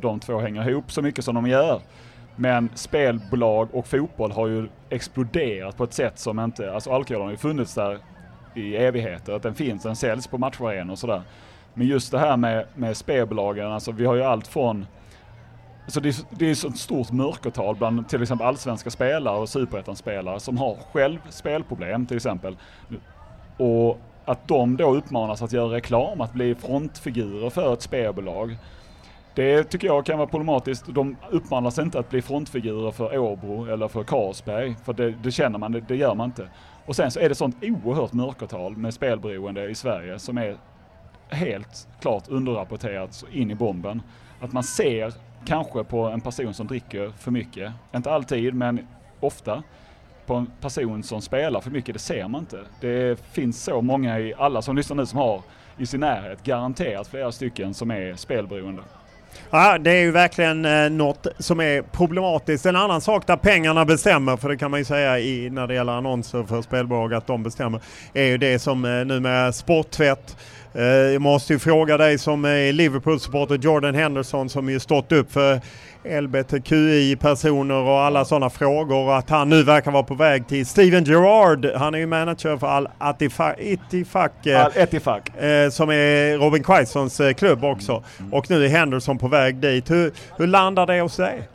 [0.00, 1.80] de två hänger ihop så mycket som de gör.
[2.36, 7.30] Men spelbolag och fotboll har ju exploderat på ett sätt som inte, alltså alkoholen har
[7.30, 7.98] ju funnits där
[8.54, 11.22] i evigheter, att den finns, den säljs på matcharenor och sådär.
[11.74, 14.86] Men just det här med, med spelbolagen, alltså vi har ju allt från
[15.86, 19.48] så det, är, det är så ett stort mörkertal bland till exempel allsvenska spelare och
[19.48, 22.56] superettan-spelare som har själv spelproblem till exempel.
[23.56, 28.56] Och att de då uppmanas att göra reklam, att bli frontfigurer för ett spelbolag.
[29.34, 30.84] Det tycker jag kan vara problematiskt.
[30.86, 35.58] De uppmanas inte att bli frontfigurer för Åbro eller för Carlsberg, för det, det känner
[35.58, 36.48] man, det, det, gör man inte.
[36.86, 40.56] Och sen så är det sånt oerhört mörkertal med spelberoende i Sverige som är
[41.28, 44.02] helt klart underrapporterat in i bomben.
[44.40, 45.12] Att man ser
[45.46, 48.86] kanske på en person som dricker för mycket, inte alltid men
[49.20, 49.62] ofta,
[50.26, 52.58] på en person som spelar för mycket, det ser man inte.
[52.80, 55.42] Det finns så många i, alla som lyssnar nu som har
[55.78, 58.82] i sin närhet garanterat flera stycken som är spelberoende.
[59.50, 62.66] Ja, det är ju verkligen eh, något som är problematiskt.
[62.66, 65.74] En annan sak där pengarna bestämmer, för det kan man ju säga i, när det
[65.74, 67.80] gäller annonser för spelbolag att de bestämmer,
[68.14, 70.36] är ju det som eh, nu med sporttvätt
[70.82, 75.60] jag måste ju fråga dig som är Liverpool-supporter, Jordan Henderson som ju stått upp för
[76.04, 79.18] LBTQI-personer och alla sådana frågor.
[79.18, 81.66] Att han nu verkar vara på väg till Steven Gerrard.
[81.76, 85.36] Han är ju manager för Al Attifak, eh, Al Etifak.
[85.42, 88.04] Eh, som är Robin Quaisons klubb också.
[88.32, 89.90] Och nu är Henderson på väg dit.
[89.90, 91.48] Hur, hur landar det hos dig?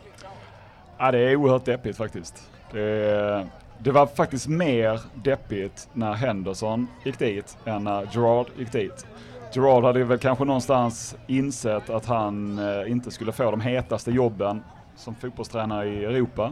[0.97, 2.43] Ja, det är oerhört deppigt faktiskt.
[2.71, 3.47] Det
[3.83, 9.05] det var faktiskt mer deppigt när Henderson gick dit än när Gerard gick dit.
[9.53, 14.63] Gerard hade väl kanske någonstans insett att han eh, inte skulle få de hetaste jobben
[14.95, 16.51] som fotbollstränare i Europa.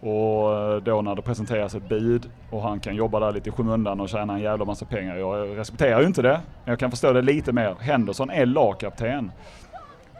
[0.00, 3.52] Och eh, då när det presenteras ett bud och han kan jobba där lite i
[3.52, 5.16] skymundan och tjäna en jävla massa pengar.
[5.16, 7.76] Jag respekterar ju inte det, men jag kan förstå det lite mer.
[7.80, 9.32] Henderson är lagkapten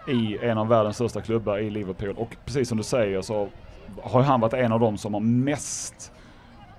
[0.09, 3.49] i en av världens största klubbar i Liverpool och precis som du säger så
[4.03, 6.13] har han varit en av dem som har mest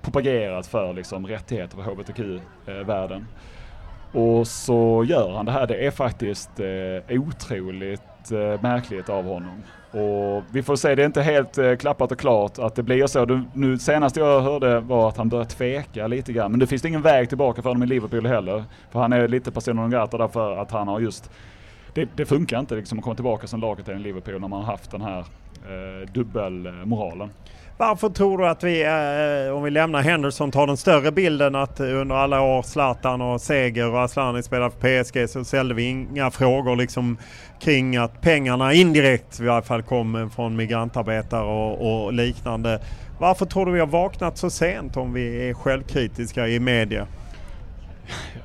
[0.04, 3.26] propagerat för liksom, rättigheter för hbtq-världen.
[4.12, 5.66] Och så gör han det här.
[5.66, 9.62] Det är faktiskt eh, otroligt eh, märkligt av honom.
[9.90, 13.06] Och vi får se, det är inte helt eh, klappat och klart att det blir
[13.06, 13.24] så.
[13.24, 16.50] Du, nu senast jag hörde var att han började tveka lite grann.
[16.50, 18.64] Men det finns ingen väg tillbaka för honom i Liverpool heller.
[18.90, 21.30] För han är lite person non grata därför att han har just
[21.94, 24.72] det, det funkar inte liksom att komma tillbaka som lagkapten i Liverpool när man har
[24.72, 27.30] haft den här eh, dubbelmoralen.
[27.76, 31.80] Varför tror du att vi, eh, om vi lämnar Henderson, tar den större bilden att
[31.80, 35.82] eh, under alla år Zlatan och Seger och Aslani spelade för PSG så ställde vi
[35.82, 37.18] inga frågor liksom
[37.60, 42.80] kring att pengarna indirekt i alla fall kom från migrantarbetare och, och liknande.
[43.18, 47.06] Varför tror du vi har vaknat så sent om vi är självkritiska i media?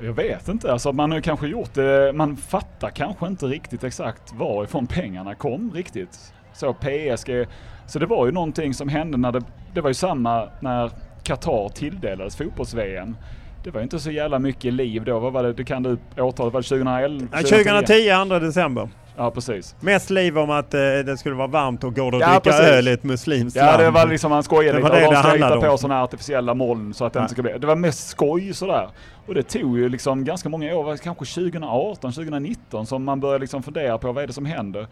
[0.01, 4.33] Jag vet inte, alltså man har kanske gjort det, man fattar kanske inte riktigt exakt
[4.33, 6.33] varifrån pengarna kom riktigt.
[6.53, 7.47] Så PSG
[7.89, 9.41] så det var ju någonting som hände när det,
[9.73, 10.91] det var ju samma när
[11.23, 13.15] Qatar tilldelades fotbolls-VM.
[13.63, 15.19] Det var inte så jävla mycket liv då.
[15.19, 15.53] Vad var det?
[15.53, 16.53] Det kan du årtalet?
[16.53, 17.37] Var det 2011?
[17.37, 18.89] 2010, 2 december.
[19.17, 19.75] Ja precis.
[19.79, 22.87] Mest liv om att eh, det skulle vara varmt och gå och ja, dricka öl
[22.87, 23.81] i ett muslimskt ja, land.
[23.81, 24.89] Ja det var liksom, han skojade lite.
[24.89, 27.57] Det och de ska hitta på sådana artificiella moln så att det inte ska bli...
[27.57, 28.89] Det var mest skoj sådär.
[29.27, 33.63] Och det tog ju liksom ganska många år, kanske 2018, 2019 som man började liksom
[33.63, 34.87] fundera på vad är det som händer.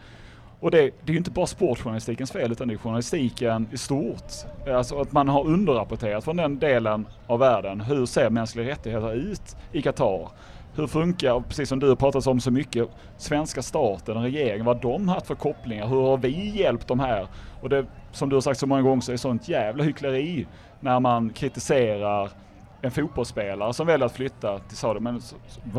[0.60, 4.32] Och det, det är ju inte bara sportjournalistikens fel utan det är journalistiken i stort.
[4.68, 7.82] Alltså att man har underrapporterat från den delen av världen.
[7.82, 10.30] Hur ser mänskliga rättigheter ut i Qatar?
[10.76, 14.82] Hur funkar, precis som du har pratat om så mycket, svenska staten och regeringen, vad
[14.82, 15.88] de haft för kopplingar?
[15.88, 17.28] Hur har vi hjälpt dem här?
[17.62, 20.48] Och det, som du har sagt så många gånger så är det sånt jävla hyckleri
[20.80, 22.30] när man kritiserar
[22.82, 25.22] en fotbollsspelare som väljer att flytta till Saudi, men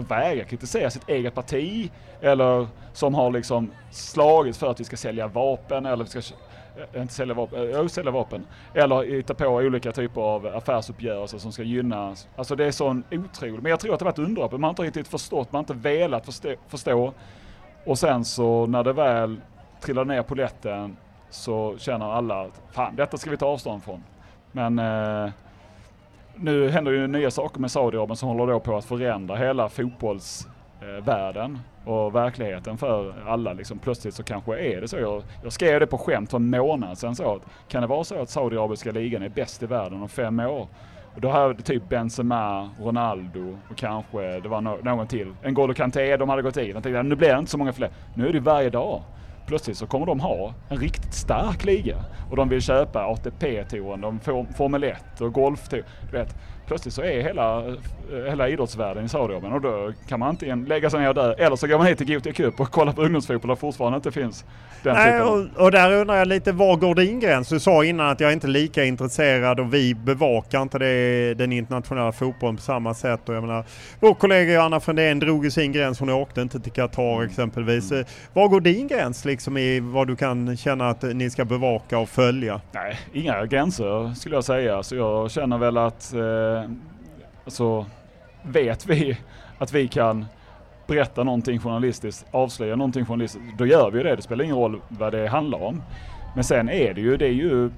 [0.09, 5.27] vägrar kritisera sitt eget parti eller som har liksom slagits för att vi ska sälja
[5.27, 6.35] vapen eller vi ska
[6.93, 8.47] eh, inte sälja vapen, äh, sälja vapen.
[8.75, 12.15] Eller hitta på olika typer av affärsuppgörelser som ska gynna.
[12.37, 13.63] Alltså det är sån otroligt.
[13.63, 14.61] Men jag tror att det har varit underöppet.
[14.61, 17.13] Man har inte riktigt förstått, man har inte velat förstå, förstå.
[17.85, 19.41] Och sen så när det väl
[19.81, 20.97] trillar ner på lätten
[21.31, 24.05] så känner alla att fan detta ska vi ta avstånd från.
[24.53, 25.31] Men eh,
[26.41, 31.59] nu händer ju nya saker med Saudiarabien som håller då på att förändra hela fotbollsvärlden
[31.87, 33.53] eh, och verkligheten för alla.
[33.53, 34.97] Liksom, plötsligt så kanske är det så.
[34.97, 38.05] Jag, jag skrev det på skämt för en månad sedan så att kan det vara
[38.05, 40.69] så att Saudiarabiska ligan är bäst i världen om fem år?
[41.15, 45.35] Och då hade typ Benzema, Ronaldo och kanske det var no någon till.
[45.43, 46.71] N'Golo Kanté, de hade gått i.
[46.71, 47.91] Jag tänkte nu blir det inte så många fler.
[48.15, 49.03] Nu är det varje dag
[49.49, 52.05] plötsligt så kommer de ha en riktigt stark liga.
[52.31, 55.85] Och de vill köpa ATP-touren, de får Formel 1 och golftouren.
[56.11, 56.37] Du vet,
[56.69, 57.63] plötsligt så är hela,
[58.29, 61.67] hela idrottsvärlden i Saudiarabien och då kan man antingen lägga sig ner där eller så
[61.67, 64.45] går man hit till Gothia Cup och kollar på ungdomsfotboll där fortfarande inte finns
[64.83, 67.49] den Nej, och, och där undrar jag lite, var går din gräns?
[67.49, 71.53] Du sa innan att jag inte är lika intresserad och vi bevakar inte det, den
[71.53, 73.29] internationella fotbollen på samma sätt.
[73.29, 73.65] Och jag menar,
[74.01, 77.29] vår kollega Johanna Frändén drog ju sin gräns, hon åkte inte till Qatar Mm.
[77.29, 77.93] exempelvis.
[78.33, 82.09] Var går din gräns liksom i vad du kan känna att ni ska bevaka och
[82.09, 82.61] följa?
[82.73, 84.83] Nej, inga gränser skulle jag säga.
[84.83, 86.71] Så jag känner väl att eh, Eh,
[87.47, 87.87] så
[88.43, 89.17] vet vi
[89.59, 90.27] att vi kan
[90.87, 94.17] berätta någonting journalistiskt, avslöja någonting journalistiskt, då gör vi ju det.
[94.17, 95.83] Det spelar ingen roll vad det handlar om.
[96.35, 97.71] Men sen är det ju, det är ju,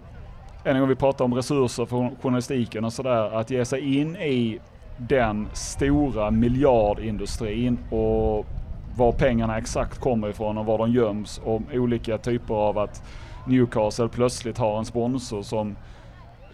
[0.65, 4.61] en gång vi pratar om resurser för journalistiken och sådär, att ge sig in i
[4.99, 8.47] den stora miljardindustrin och
[8.97, 13.03] var pengarna exakt kommer ifrån och var de göms och olika typer av att
[13.47, 15.77] Newcastle plötsligt har en sponsor som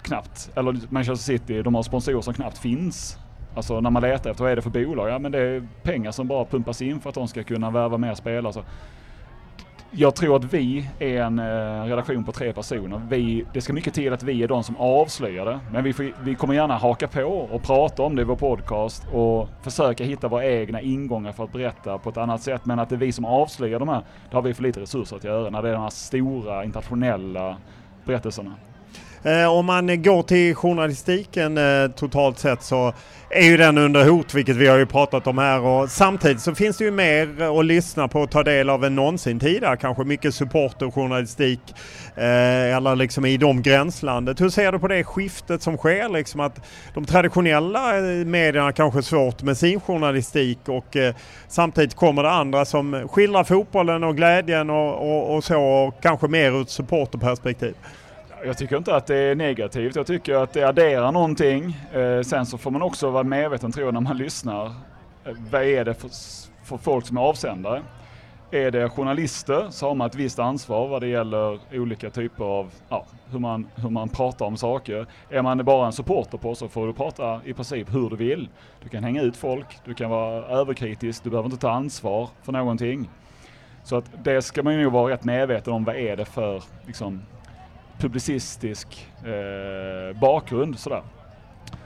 [0.07, 3.19] knappt, eller Manchester City, de har sponsorer som knappt finns.
[3.55, 5.09] Alltså när man letar efter vad är det för bolag?
[5.09, 7.99] Ja men det är pengar som bara pumpas in för att de ska kunna värva
[7.99, 8.53] mer spelare.
[8.53, 8.63] Så
[9.91, 13.01] jag tror att vi är en eh, redaktion på tre personer.
[13.09, 15.61] Vi, det ska mycket till att vi är de som avslöjar det.
[15.73, 19.07] Men vi, får, vi kommer gärna haka på och prata om det i vår podcast
[19.13, 22.67] och försöka hitta våra egna ingångar för att berätta på ett annat sätt.
[22.67, 25.17] Men att det är vi som avslöjar de här, det har vi för lite resurser
[25.17, 27.57] att göra när det är de här stora internationella
[28.05, 28.53] berättelserna.
[29.27, 32.93] Eh, om man går till journalistiken eh, totalt sett så
[33.31, 35.61] är ju den under hot, vilket vi har ju pratat om här.
[35.61, 38.95] Och samtidigt så finns det ju mer att lyssna på och ta del av än
[38.95, 39.77] någonsin tidigare.
[39.77, 41.61] Kanske mycket supporterjournalistik
[42.15, 44.41] eh, eller liksom i de gränslandet.
[44.41, 46.09] Hur ser du på det skiftet som sker?
[46.09, 46.61] Liksom att
[46.95, 51.15] de traditionella eh, medierna kanske är svårt med sin journalistik och eh,
[51.49, 56.29] samtidigt kommer det andra som skildrar fotbollen och glädjen och, och, och så och kanske
[56.29, 57.75] mer ur ett supporterperspektiv.
[58.45, 59.97] Jag tycker inte att det är negativt.
[59.97, 61.77] Jag tycker att det adderar någonting.
[61.93, 64.67] Eh, sen så får man också vara medveten tror jag när man lyssnar.
[64.67, 66.11] Eh, vad är det för,
[66.65, 67.83] för folk som är avsändare?
[68.51, 72.71] Är det journalister så har man ett visst ansvar vad det gäller olika typer av,
[72.89, 75.07] ja, hur man, hur man pratar om saker.
[75.31, 78.49] Är man bara en supporter på så får du prata i princip hur du vill.
[78.83, 82.53] Du kan hänga ut folk, du kan vara överkritisk, du behöver inte ta ansvar för
[82.53, 83.11] någonting.
[83.85, 86.63] Så att det ska man ju nog vara rätt medveten om, vad är det för
[86.87, 87.23] liksom,
[87.99, 91.03] publicistisk eh, bakgrund sådär.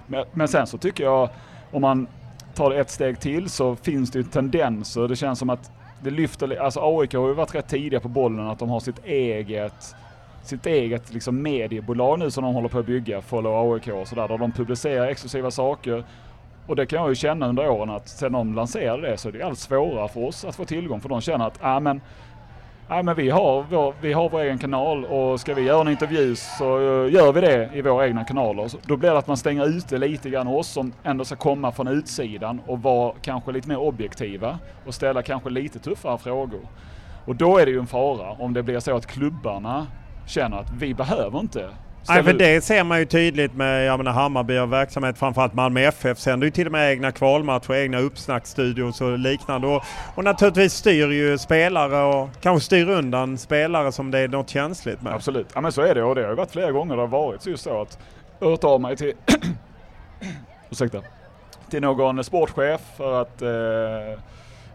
[0.06, 1.28] Men, men sen så tycker jag,
[1.70, 2.06] om man
[2.54, 5.08] tar det ett steg till så finns det ju tendenser.
[5.08, 5.70] Det känns som att
[6.02, 9.04] det lyfter, alltså AIK har ju varit rätt tidiga på bollen att de har sitt
[9.04, 9.94] eget
[10.42, 14.28] sitt eget liksom mediebolag nu som de håller på att bygga, Follow AIK och sådär,
[14.28, 16.04] där de publicerar exklusiva saker.
[16.66, 19.32] Och det kan jag ju känna under åren att sedan de lanserade det så är
[19.32, 22.00] det allt svårare för oss att få tillgång för de känner att, ja men
[22.90, 25.88] Nej men vi har, vår, vi har vår egen kanal och ska vi göra en
[25.88, 28.68] intervju så eh, gör vi det i våra egna kanaler.
[28.68, 31.72] Så då blir det att man stänger ute lite grann oss som ändå ska komma
[31.72, 36.60] från utsidan och vara kanske lite mer objektiva och ställa kanske lite tuffare frågor.
[37.24, 39.86] Och då är det ju en fara om det blir så att klubbarna
[40.26, 41.68] känner att vi behöver inte
[42.08, 45.80] Nej, för det ser man ju tydligt med jag menar, Hammarby har verksamhet, framförallt Malmö
[45.80, 49.66] FF sänder ju till och med egna kvalmatcher, egna uppsnacksstudios och liknande.
[49.66, 49.82] Och,
[50.14, 55.02] och naturligtvis styr ju spelare och kanske styr undan spelare som det är något känsligt
[55.02, 55.14] med.
[55.14, 57.08] Absolut, ja men så är det och det har ju varit flera gånger det har
[57.08, 57.98] varit just så att
[58.40, 59.12] hört av mig till
[60.70, 61.02] ursäkta,
[61.70, 63.48] till någon sportchef för att eh,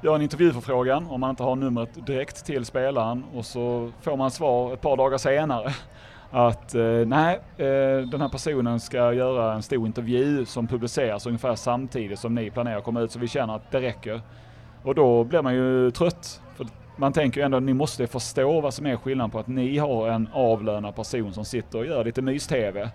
[0.02, 4.32] göra en intervjuförfrågan om man inte har numret direkt till spelaren och så får man
[4.32, 5.74] svar ett par dagar senare
[6.36, 11.56] att eh, nej, eh, den här personen ska göra en stor intervju som publiceras ungefär
[11.56, 14.22] samtidigt som ni planerar att komma ut så vi känner att det räcker.
[14.84, 16.42] Och då blir man ju trött.
[16.56, 16.68] För
[16.98, 19.78] man tänker ju ändå att ni måste förstå vad som är skillnaden på att ni
[19.78, 22.90] har en avlönad person som sitter och gör lite mys-tv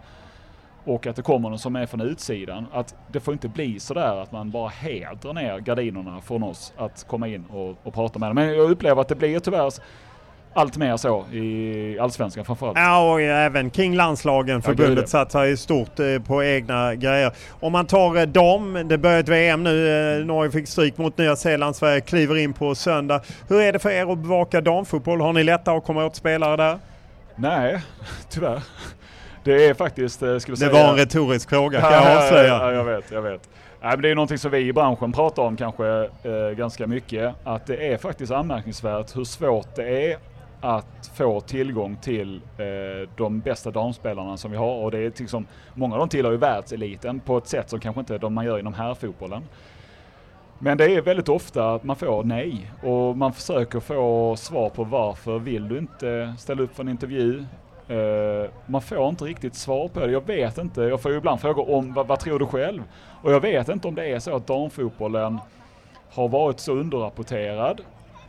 [0.85, 2.67] och att det kommer någon som är från utsidan.
[2.73, 6.73] Att det får inte bli sådär att man bara helt drar ner gardinerna från oss
[6.77, 8.35] att komma in och, och prata med dem.
[8.35, 9.71] Men jag upplever att det blir tyvärr
[10.55, 12.79] allt mer så i allsvenskan framförallt.
[12.79, 14.63] Ja, och även kring landslagen.
[14.63, 15.07] Förbundet ja.
[15.07, 17.33] satsar ju stort eh, på egna grejer.
[17.61, 19.89] Om man tar eh, dam, det börjar ett VM nu.
[20.19, 21.77] Eh, Norge fick stryk mot Nya Zeeland.
[21.77, 23.21] Sverige kliver in på söndag.
[23.49, 25.21] Hur är det för er att bevaka damfotboll?
[25.21, 26.79] Har ni lättare att komma åt spelare där?
[27.37, 27.81] Nej,
[28.29, 28.63] tyvärr.
[29.45, 30.73] Det är faktiskt, eh, ska vi Det säga...
[30.73, 32.49] var en retorisk fråga kan jag avslöja.
[32.49, 33.49] Ja, jag vet, jag vet.
[33.83, 35.87] Nej, men det är någonting som vi i branschen pratar om kanske
[36.23, 37.35] eh, ganska mycket.
[37.45, 40.19] Att det är faktiskt anmärkningsvärt hur svårt det är
[40.61, 44.75] att få tillgång till eh, de bästa damspelarna som vi har.
[44.75, 48.01] Och det är liksom, många av dem tillhör ju världseliten på ett sätt som kanske
[48.01, 49.43] inte de man gör inom herrfotbollen.
[50.59, 54.85] Men det är väldigt ofta att man får nej och man försöker få svar på
[54.85, 57.45] varför vill du inte ställa upp för en intervju?
[57.89, 60.13] Eh, man får inte riktigt svar på det.
[60.13, 60.83] Jag vet inte.
[60.83, 62.83] Jag får ju ibland frågor om vad, vad tror du själv?
[63.23, 65.39] Och jag vet inte om det är så att damfotbollen
[66.11, 67.81] har varit så underrapporterad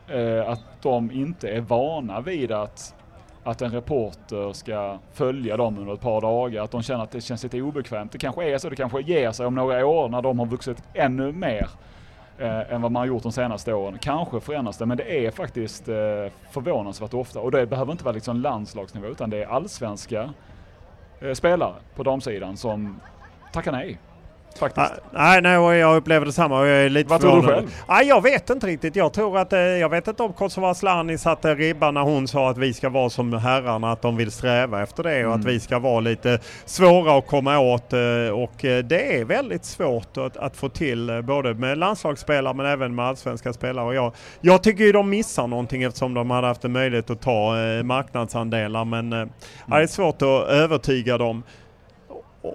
[0.08, 2.96] eh, att de inte är vana vid att,
[3.44, 6.64] att en reporter ska följa dem under ett par dagar.
[6.64, 8.12] Att de känner att det känns lite obekvämt.
[8.12, 8.70] Det kanske är så.
[8.70, 11.70] Det kanske ger sig om några år när de har vuxit ännu mer
[12.38, 13.98] eh, än vad man har gjort de senaste åren.
[14.02, 15.96] Kanske förändras det, men det är faktiskt eh,
[16.52, 17.40] förvånansvärt ofta.
[17.40, 20.30] Och det behöver inte vara liksom landslagsnivå, utan det är allsvenska
[21.20, 23.00] eh, spelare på damsidan som
[23.54, 23.98] tackar nej.
[24.60, 24.92] Faktiskt.
[25.12, 27.76] nej, nej, jag upplever detsamma och jag är lite Vad tror du själv?
[27.90, 28.96] Nej, jag vet inte riktigt.
[28.96, 32.50] Jag tror att, eh, jag vet inte om Kosova Asllani satte ribban när hon sa
[32.50, 35.40] att vi ska vara som herrarna, att de vill sträva efter det och Mm.
[35.40, 37.94] att vi ska vara lite svåra att komma åt.
[37.94, 38.00] eh,
[38.34, 42.96] Och eh, det är väldigt svårt att, att få till både med landslagsspelare men även
[42.96, 43.86] med allsvenska spelare.
[43.86, 47.22] Och jag, jag tycker ju de missar någonting eftersom de hade haft en möjlighet att
[47.22, 51.44] ta marknadsandelar men ja, det är svårt att övertyga dem.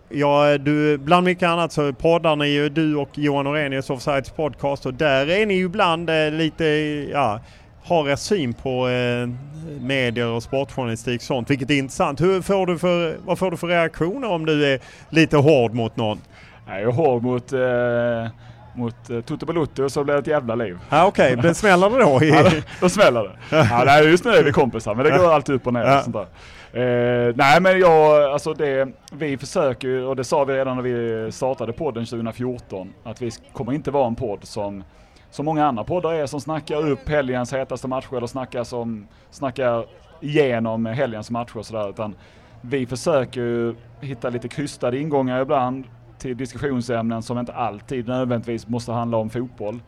[0.08, 4.86] Ja, du, bland mycket annat så poddar ni ju du och Johan Orenius Offsides podcast
[4.86, 6.64] och där är ni ju ibland eh, lite,
[7.12, 7.40] ja,
[7.84, 9.28] har er syn på eh,
[9.80, 12.20] medier och sportjournalistik och sånt, vilket är intressant.
[12.20, 14.80] Hur får du för, vad får du för reaktioner om du är
[15.10, 16.18] lite hård mot någon?
[16.68, 17.60] Jag är hård mot, eh,
[18.74, 20.78] mot eh, Toto Balutto och så blir det ett jävla liv.
[20.90, 22.24] Ja, Okej, men smäller det då?
[22.24, 23.30] Ja, då- då smäller det.
[23.70, 25.96] Ja, nej, just nu är vi kompisar, men det går alltid upp och ner.
[25.98, 26.26] Och sånt där.
[26.76, 30.82] Eh, nej men jag, alltså det, vi försöker ju, och det sa vi redan när
[30.82, 34.84] vi startade podden 2014, att vi kommer inte vara en podd som,
[35.30, 39.86] som många andra poddar är som snackar upp helgens hetaste matcher eller snackar, som, snackar
[40.20, 41.90] igenom helgens matcher och sådär.
[41.90, 42.14] Utan
[42.60, 45.84] vi försöker ju hitta lite krystade ingångar ibland
[46.18, 49.80] till diskussionsämnen som inte alltid nödvändigtvis måste handla om fotboll.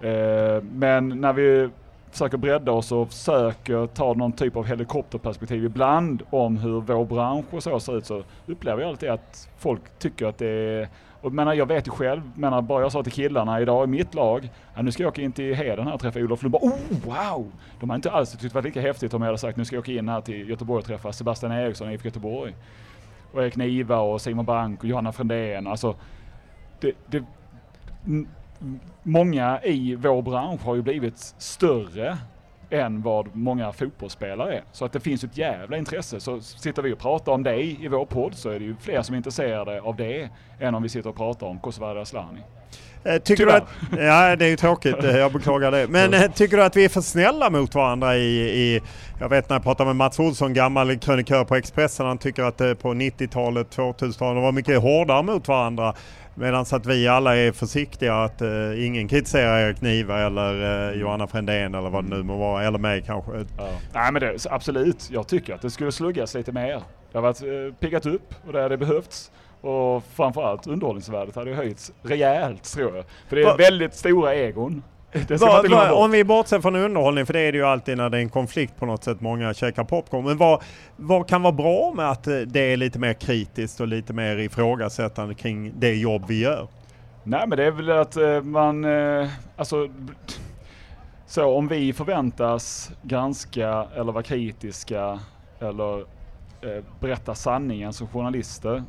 [0.00, 1.68] Eh, men när vi
[2.10, 7.46] försöker bredda oss och försöker ta någon typ av helikopterperspektiv ibland om hur vår bransch
[7.50, 10.88] och så ser ut så upplever jag alltid att folk tycker att det är
[11.20, 14.14] och menar, jag vet ju själv, menar, bara jag sa till killarna idag i mitt
[14.14, 16.62] lag, ja, nu ska jag åka in till Heden här och träffa Olof Lundberg.
[16.62, 17.52] Bara, Oh wow!
[17.80, 19.76] De har inte alls tyckt det var lika häftigt om jag hade sagt nu ska
[19.76, 22.54] jag åka in här till Göteborg och träffa Sebastian Eriksson i IFK Göteborg.
[23.32, 25.66] Och Erik Niva och Simon Bank och Johanna Frändén.
[25.66, 25.94] Alltså,
[26.80, 27.24] det, det,
[29.02, 32.18] många i vår bransch har ju blivit större
[32.70, 34.62] än vad många fotbollsspelare är.
[34.72, 36.20] Så att det finns ett jävla intresse.
[36.20, 39.02] Så sitter vi och pratar om dig i vår podd så är det ju fler
[39.02, 40.28] som är intresserade av det
[40.60, 42.40] än om vi sitter och pratar om Kosovare Asllani.
[43.04, 43.56] Eh, tycker du Tyvärr.
[43.56, 43.68] att,
[44.30, 45.04] ja, det är ju tråkigt.
[45.04, 45.86] eh, Jag beklagar det.
[45.88, 48.80] Men eh, tycker du att vi är för snälla mot varandra i, i
[49.20, 52.56] jag vet när jag pratade med Mats Olsson, gammal krönikör på Expressen, han tycker att
[52.56, 55.94] på 90-talet, 2000-talet var mycket hårdare mot varandra.
[56.38, 61.26] Medan att vi alla är försiktiga att eh, ingen kritiserar Erik Niva eller eh, Johanna
[61.26, 63.32] Frändén eller vad det nu må vara, eller mig kanske.
[63.58, 63.68] Ja.
[63.94, 66.82] Nej men det, absolut, jag tycker att det skulle sluggas lite mer.
[67.12, 69.30] Det har varit eh, piggat upp och det hade behövts.
[69.60, 73.04] Och framförallt underhållningsvärdet hade höjts rejält tror jag.
[73.28, 74.82] För det är Va- väldigt stora egon.
[75.12, 75.90] Vad- bort.
[75.92, 78.28] om vi bortser från underhållning, för det är det ju alltid när det är en
[78.28, 80.24] konflikt på något sätt, många käkar popcorn.
[80.24, 80.62] Men vad,
[80.96, 84.36] vad kan vara bra med att eh, det är lite mer kritiskt och lite mer
[84.36, 86.68] ifrågasättande kring det jobb vi gör?
[87.24, 89.88] Nej men det är väl att eh, man, eh, alltså
[91.26, 95.20] så om vi förväntas granska eller vara kritiska
[95.60, 98.82] eller eh, berätta sanningen som journalister,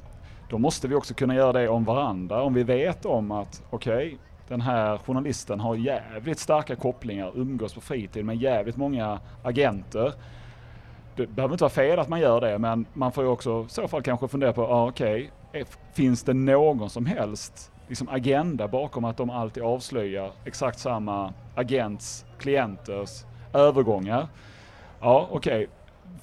[0.50, 2.42] då måste vi också kunna göra det om varandra.
[2.42, 4.18] Om vi vet om att okej,
[4.50, 10.14] den här journalisten har jävligt starka kopplingar, umgås på fritid med jävligt många agenter.
[11.16, 13.72] Det behöver inte vara fel att man gör det, men man får ju också i
[13.72, 18.68] så fall kanske fundera på, ah, okej, okay, finns det någon som helst liksom agenda
[18.68, 23.24] bakom att de alltid avslöjar exakt samma agents, klienters
[23.54, 24.28] övergångar?
[25.00, 25.68] Ja, okej.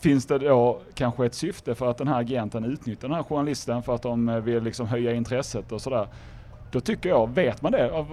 [0.01, 3.83] Finns det då kanske ett syfte för att den här agenten utnyttjar den här journalisten
[3.83, 6.09] för att de vill liksom höja intresset och sådär?
[6.71, 8.07] Då tycker jag, vet man det,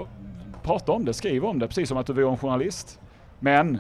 [0.64, 3.00] prata om det, skriv om det, precis som att du vore en journalist.
[3.40, 3.80] Men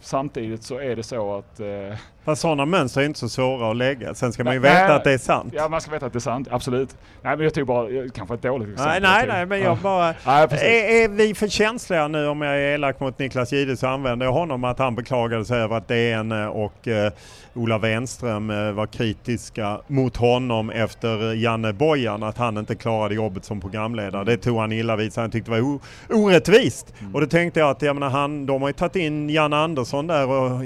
[0.00, 3.76] samtidigt så är det så att eh, Fast sådana mönster är inte så svåra att
[3.76, 4.14] lägga.
[4.14, 4.96] Sen ska man ju Nej, veta nej.
[4.96, 5.52] att det är sant.
[5.56, 6.48] Ja, man ska veta att det är sant.
[6.50, 6.96] Absolut.
[7.22, 9.02] Nej, men jag tog bara, jag- kanske ett dåligt Nej, exempel.
[9.02, 9.64] nej, tog- nej, men Ja.
[9.64, 10.14] jag bara...
[10.26, 10.48] Nej.
[10.50, 14.26] Är, är vi för känsliga nu om jag är elak mot Niklas Jihde så använder
[14.26, 17.12] jag honom att han beklagade sig över att DN och eh,
[17.54, 23.14] Ola Wenström eh, var kritiska mot honom efter eh, Janne Bojan att han inte klarade
[23.14, 24.24] jobbet som programledare.
[24.24, 25.20] Det tog han illa vid sig.
[25.20, 25.78] Han tyckte det var
[26.10, 26.94] orättvist.
[27.12, 30.06] Och då tänkte jag att jag menar, han, de har ju tagit in Janne Andersson
[30.06, 30.60] där och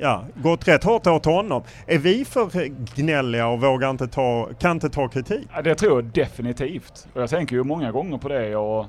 [0.00, 1.62] ja, gått rätt hårt åt honom.
[1.86, 5.48] Är vi för gnälliga och vågar inte ta, kan inte ta kritik?
[5.54, 7.08] Ja, det tror jag definitivt.
[7.14, 8.56] Och jag tänker ju många gånger på det.
[8.56, 8.86] Och,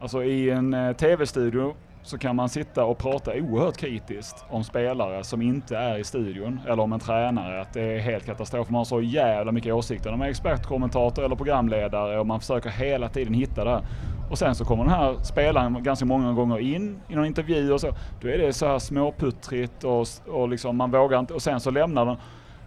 [0.00, 1.74] alltså i en eh, tv-studio
[2.08, 6.60] så kan man sitta och prata oerhört kritiskt om spelare som inte är i studion
[6.66, 8.70] eller om en tränare att det är helt katastrof.
[8.70, 10.10] Man har så jävla mycket åsikter.
[10.10, 13.82] De Man är expertkommentator eller programledare och man försöker hela tiden hitta det.
[14.30, 17.80] Och sen så kommer den här spelaren ganska många gånger in i någon intervju och
[17.80, 17.94] så.
[18.20, 21.70] Då är det så här småputtrigt och, och liksom man vågar inte och sen så
[21.70, 22.16] lämnar den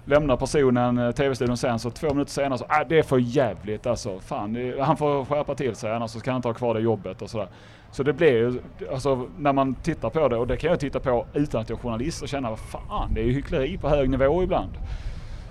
[0.06, 3.88] lämnar personen eh, tv-studion sen så två minuter senare så, ah, det är för jävligt
[3.88, 4.20] alltså.
[4.20, 6.80] Fan, det, han får skärpa till sig annars så ska han inte ha kvar det
[6.80, 7.48] jobbet och sådär.
[7.92, 8.62] Så det blir ju,
[8.92, 11.78] alltså när man tittar på det och det kan jag titta på utan att jag
[11.78, 14.72] är journalist och känna, vad fan, det är ju hyckleri på hög nivå ibland.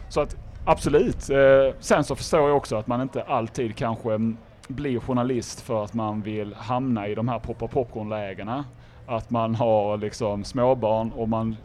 [0.08, 1.30] Så att absolut.
[1.30, 4.36] Eh, sen så förstår jag också att man inte alltid kanske mm,
[4.68, 8.64] blir journalist för att man vill hamna i de här poppa popcorn-lägena.
[9.06, 11.56] Att man har liksom småbarn och man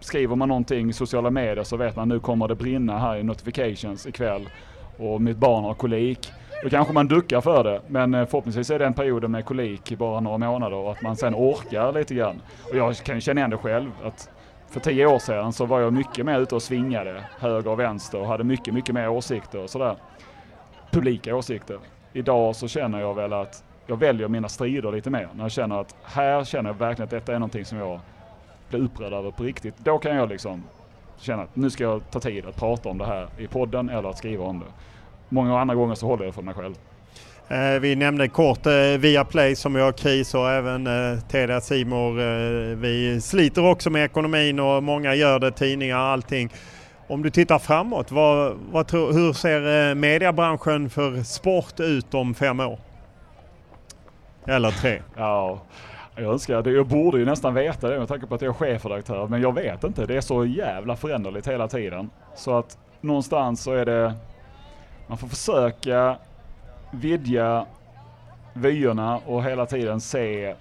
[0.00, 3.22] skriver man någonting i sociala medier så vet man nu kommer det brinna här i
[3.22, 4.48] notifications ikväll
[4.98, 6.32] och mitt barn har kolik.
[6.64, 10.20] Då kanske man duckar för det, men eh, förhoppningsvis är den perioden med kolik bara
[10.20, 12.42] några månader och att man sen orkar lite grann.
[12.70, 14.30] Och jag kan ju känna igen det själv, att
[14.70, 18.20] för tio år sedan så var jag mycket mer ute och svingade höger och vänster
[18.20, 19.96] och hade mycket, mycket mer åsikter och sådär.
[20.90, 21.78] Publika åsikter.
[22.12, 25.28] Idag så känner jag väl att jag väljer mina strider lite mer.
[25.34, 28.00] När jag känner att här känner jag verkligen att detta är någonting som jag
[28.68, 29.74] blir upprörd över på riktigt.
[29.78, 30.64] Då kan jag liksom
[31.18, 34.08] känna att nu ska jag ta tid att prata om det här i podden eller
[34.08, 34.93] att skriva om det.
[35.28, 36.74] Många andra gånger så håller jag för mig själv.
[37.48, 42.20] Eh, vi nämnde kort eh, Viaplay som har kris och även eh, Telia Simor.
[42.20, 46.50] Eh, vi sliter också med ekonomin och många gör det, tidningar och allting.
[47.06, 52.34] Om du tittar framåt, vad, vad tror, hur ser eh, mediebranschen för sport ut om
[52.34, 52.78] fem år?
[54.46, 55.02] Eller tre?
[55.16, 55.60] Ja,
[56.16, 56.70] jag önskar det.
[56.70, 59.26] Jag borde ju nästan veta det med tanke på att jag är chefredaktör.
[59.26, 60.06] Men jag vet inte.
[60.06, 62.10] Det är så jävla föränderligt hela tiden.
[62.34, 64.14] Så att någonstans så är det,
[65.06, 66.16] man får försöka
[66.90, 67.66] vidga
[68.54, 70.54] vyerna och hela tiden se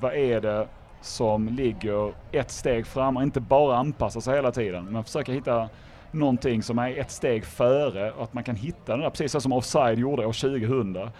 [0.00, 0.68] vad är det
[1.00, 4.92] som ligger ett steg fram och inte bara anpassa sig hela tiden.
[4.92, 5.68] Man försöker hitta
[6.10, 9.40] någonting som är ett steg före och att man kan hitta den där precis så
[9.40, 11.10] som Offside gjorde år 2000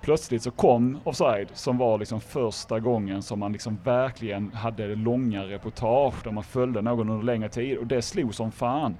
[0.00, 5.42] plötsligt så kom Offside som var liksom första gången som man liksom verkligen hade långa
[5.44, 8.96] reportage där man följde någon under längre tid och det slog som fan.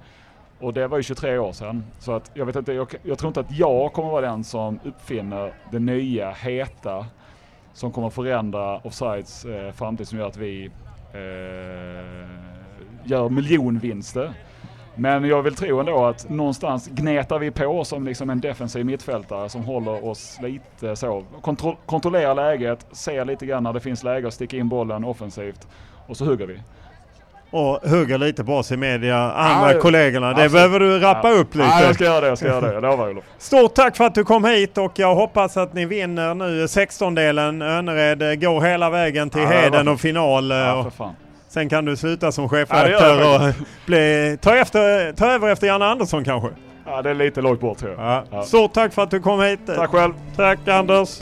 [0.59, 1.83] Och det var ju 23 år sedan.
[1.99, 4.79] Så att jag vet inte, jag, jag tror inte att jag kommer vara den som
[4.83, 7.05] uppfinner det nya, heta,
[7.73, 10.65] som kommer förändra Offsides eh, framtid som gör att vi
[11.13, 12.27] eh,
[13.03, 14.33] gör miljonvinster.
[14.95, 19.49] Men jag vill tro ändå att någonstans gnetar vi på som liksom en defensiv mittfältare
[19.49, 21.25] som håller oss lite så.
[21.41, 25.67] Kontro kontrollerar läget, ser lite grann när det finns läge att sticka in bollen offensivt
[26.07, 26.59] och så hugger vi.
[27.51, 30.33] Och hugger lite på oss i media, andra ja, kollegorna.
[30.33, 31.35] Det behöver du rappa ja.
[31.35, 31.67] upp lite.
[31.67, 32.73] Ja, jag ska göra det, jag ska göra det.
[32.73, 33.23] Jag lovar Olof.
[33.37, 37.61] Stort tack för att du kom hit och jag hoppas att ni vinner nu 16-delen.
[37.61, 40.49] Önnered går hela vägen till ja, Heden och final.
[40.49, 41.15] Ja, för fan.
[41.49, 43.53] Sen kan du sluta som chefredaktör ja, och
[43.85, 46.49] bli, ta, efter, ta över efter Janne Andersson kanske?
[46.85, 48.01] Ja, det är lite långt bort tror jag.
[48.01, 48.23] Ja.
[48.31, 48.43] Ja.
[48.43, 49.59] Stort tack för att du kom hit.
[49.65, 50.13] Tack själv.
[50.35, 51.21] Tack Anders.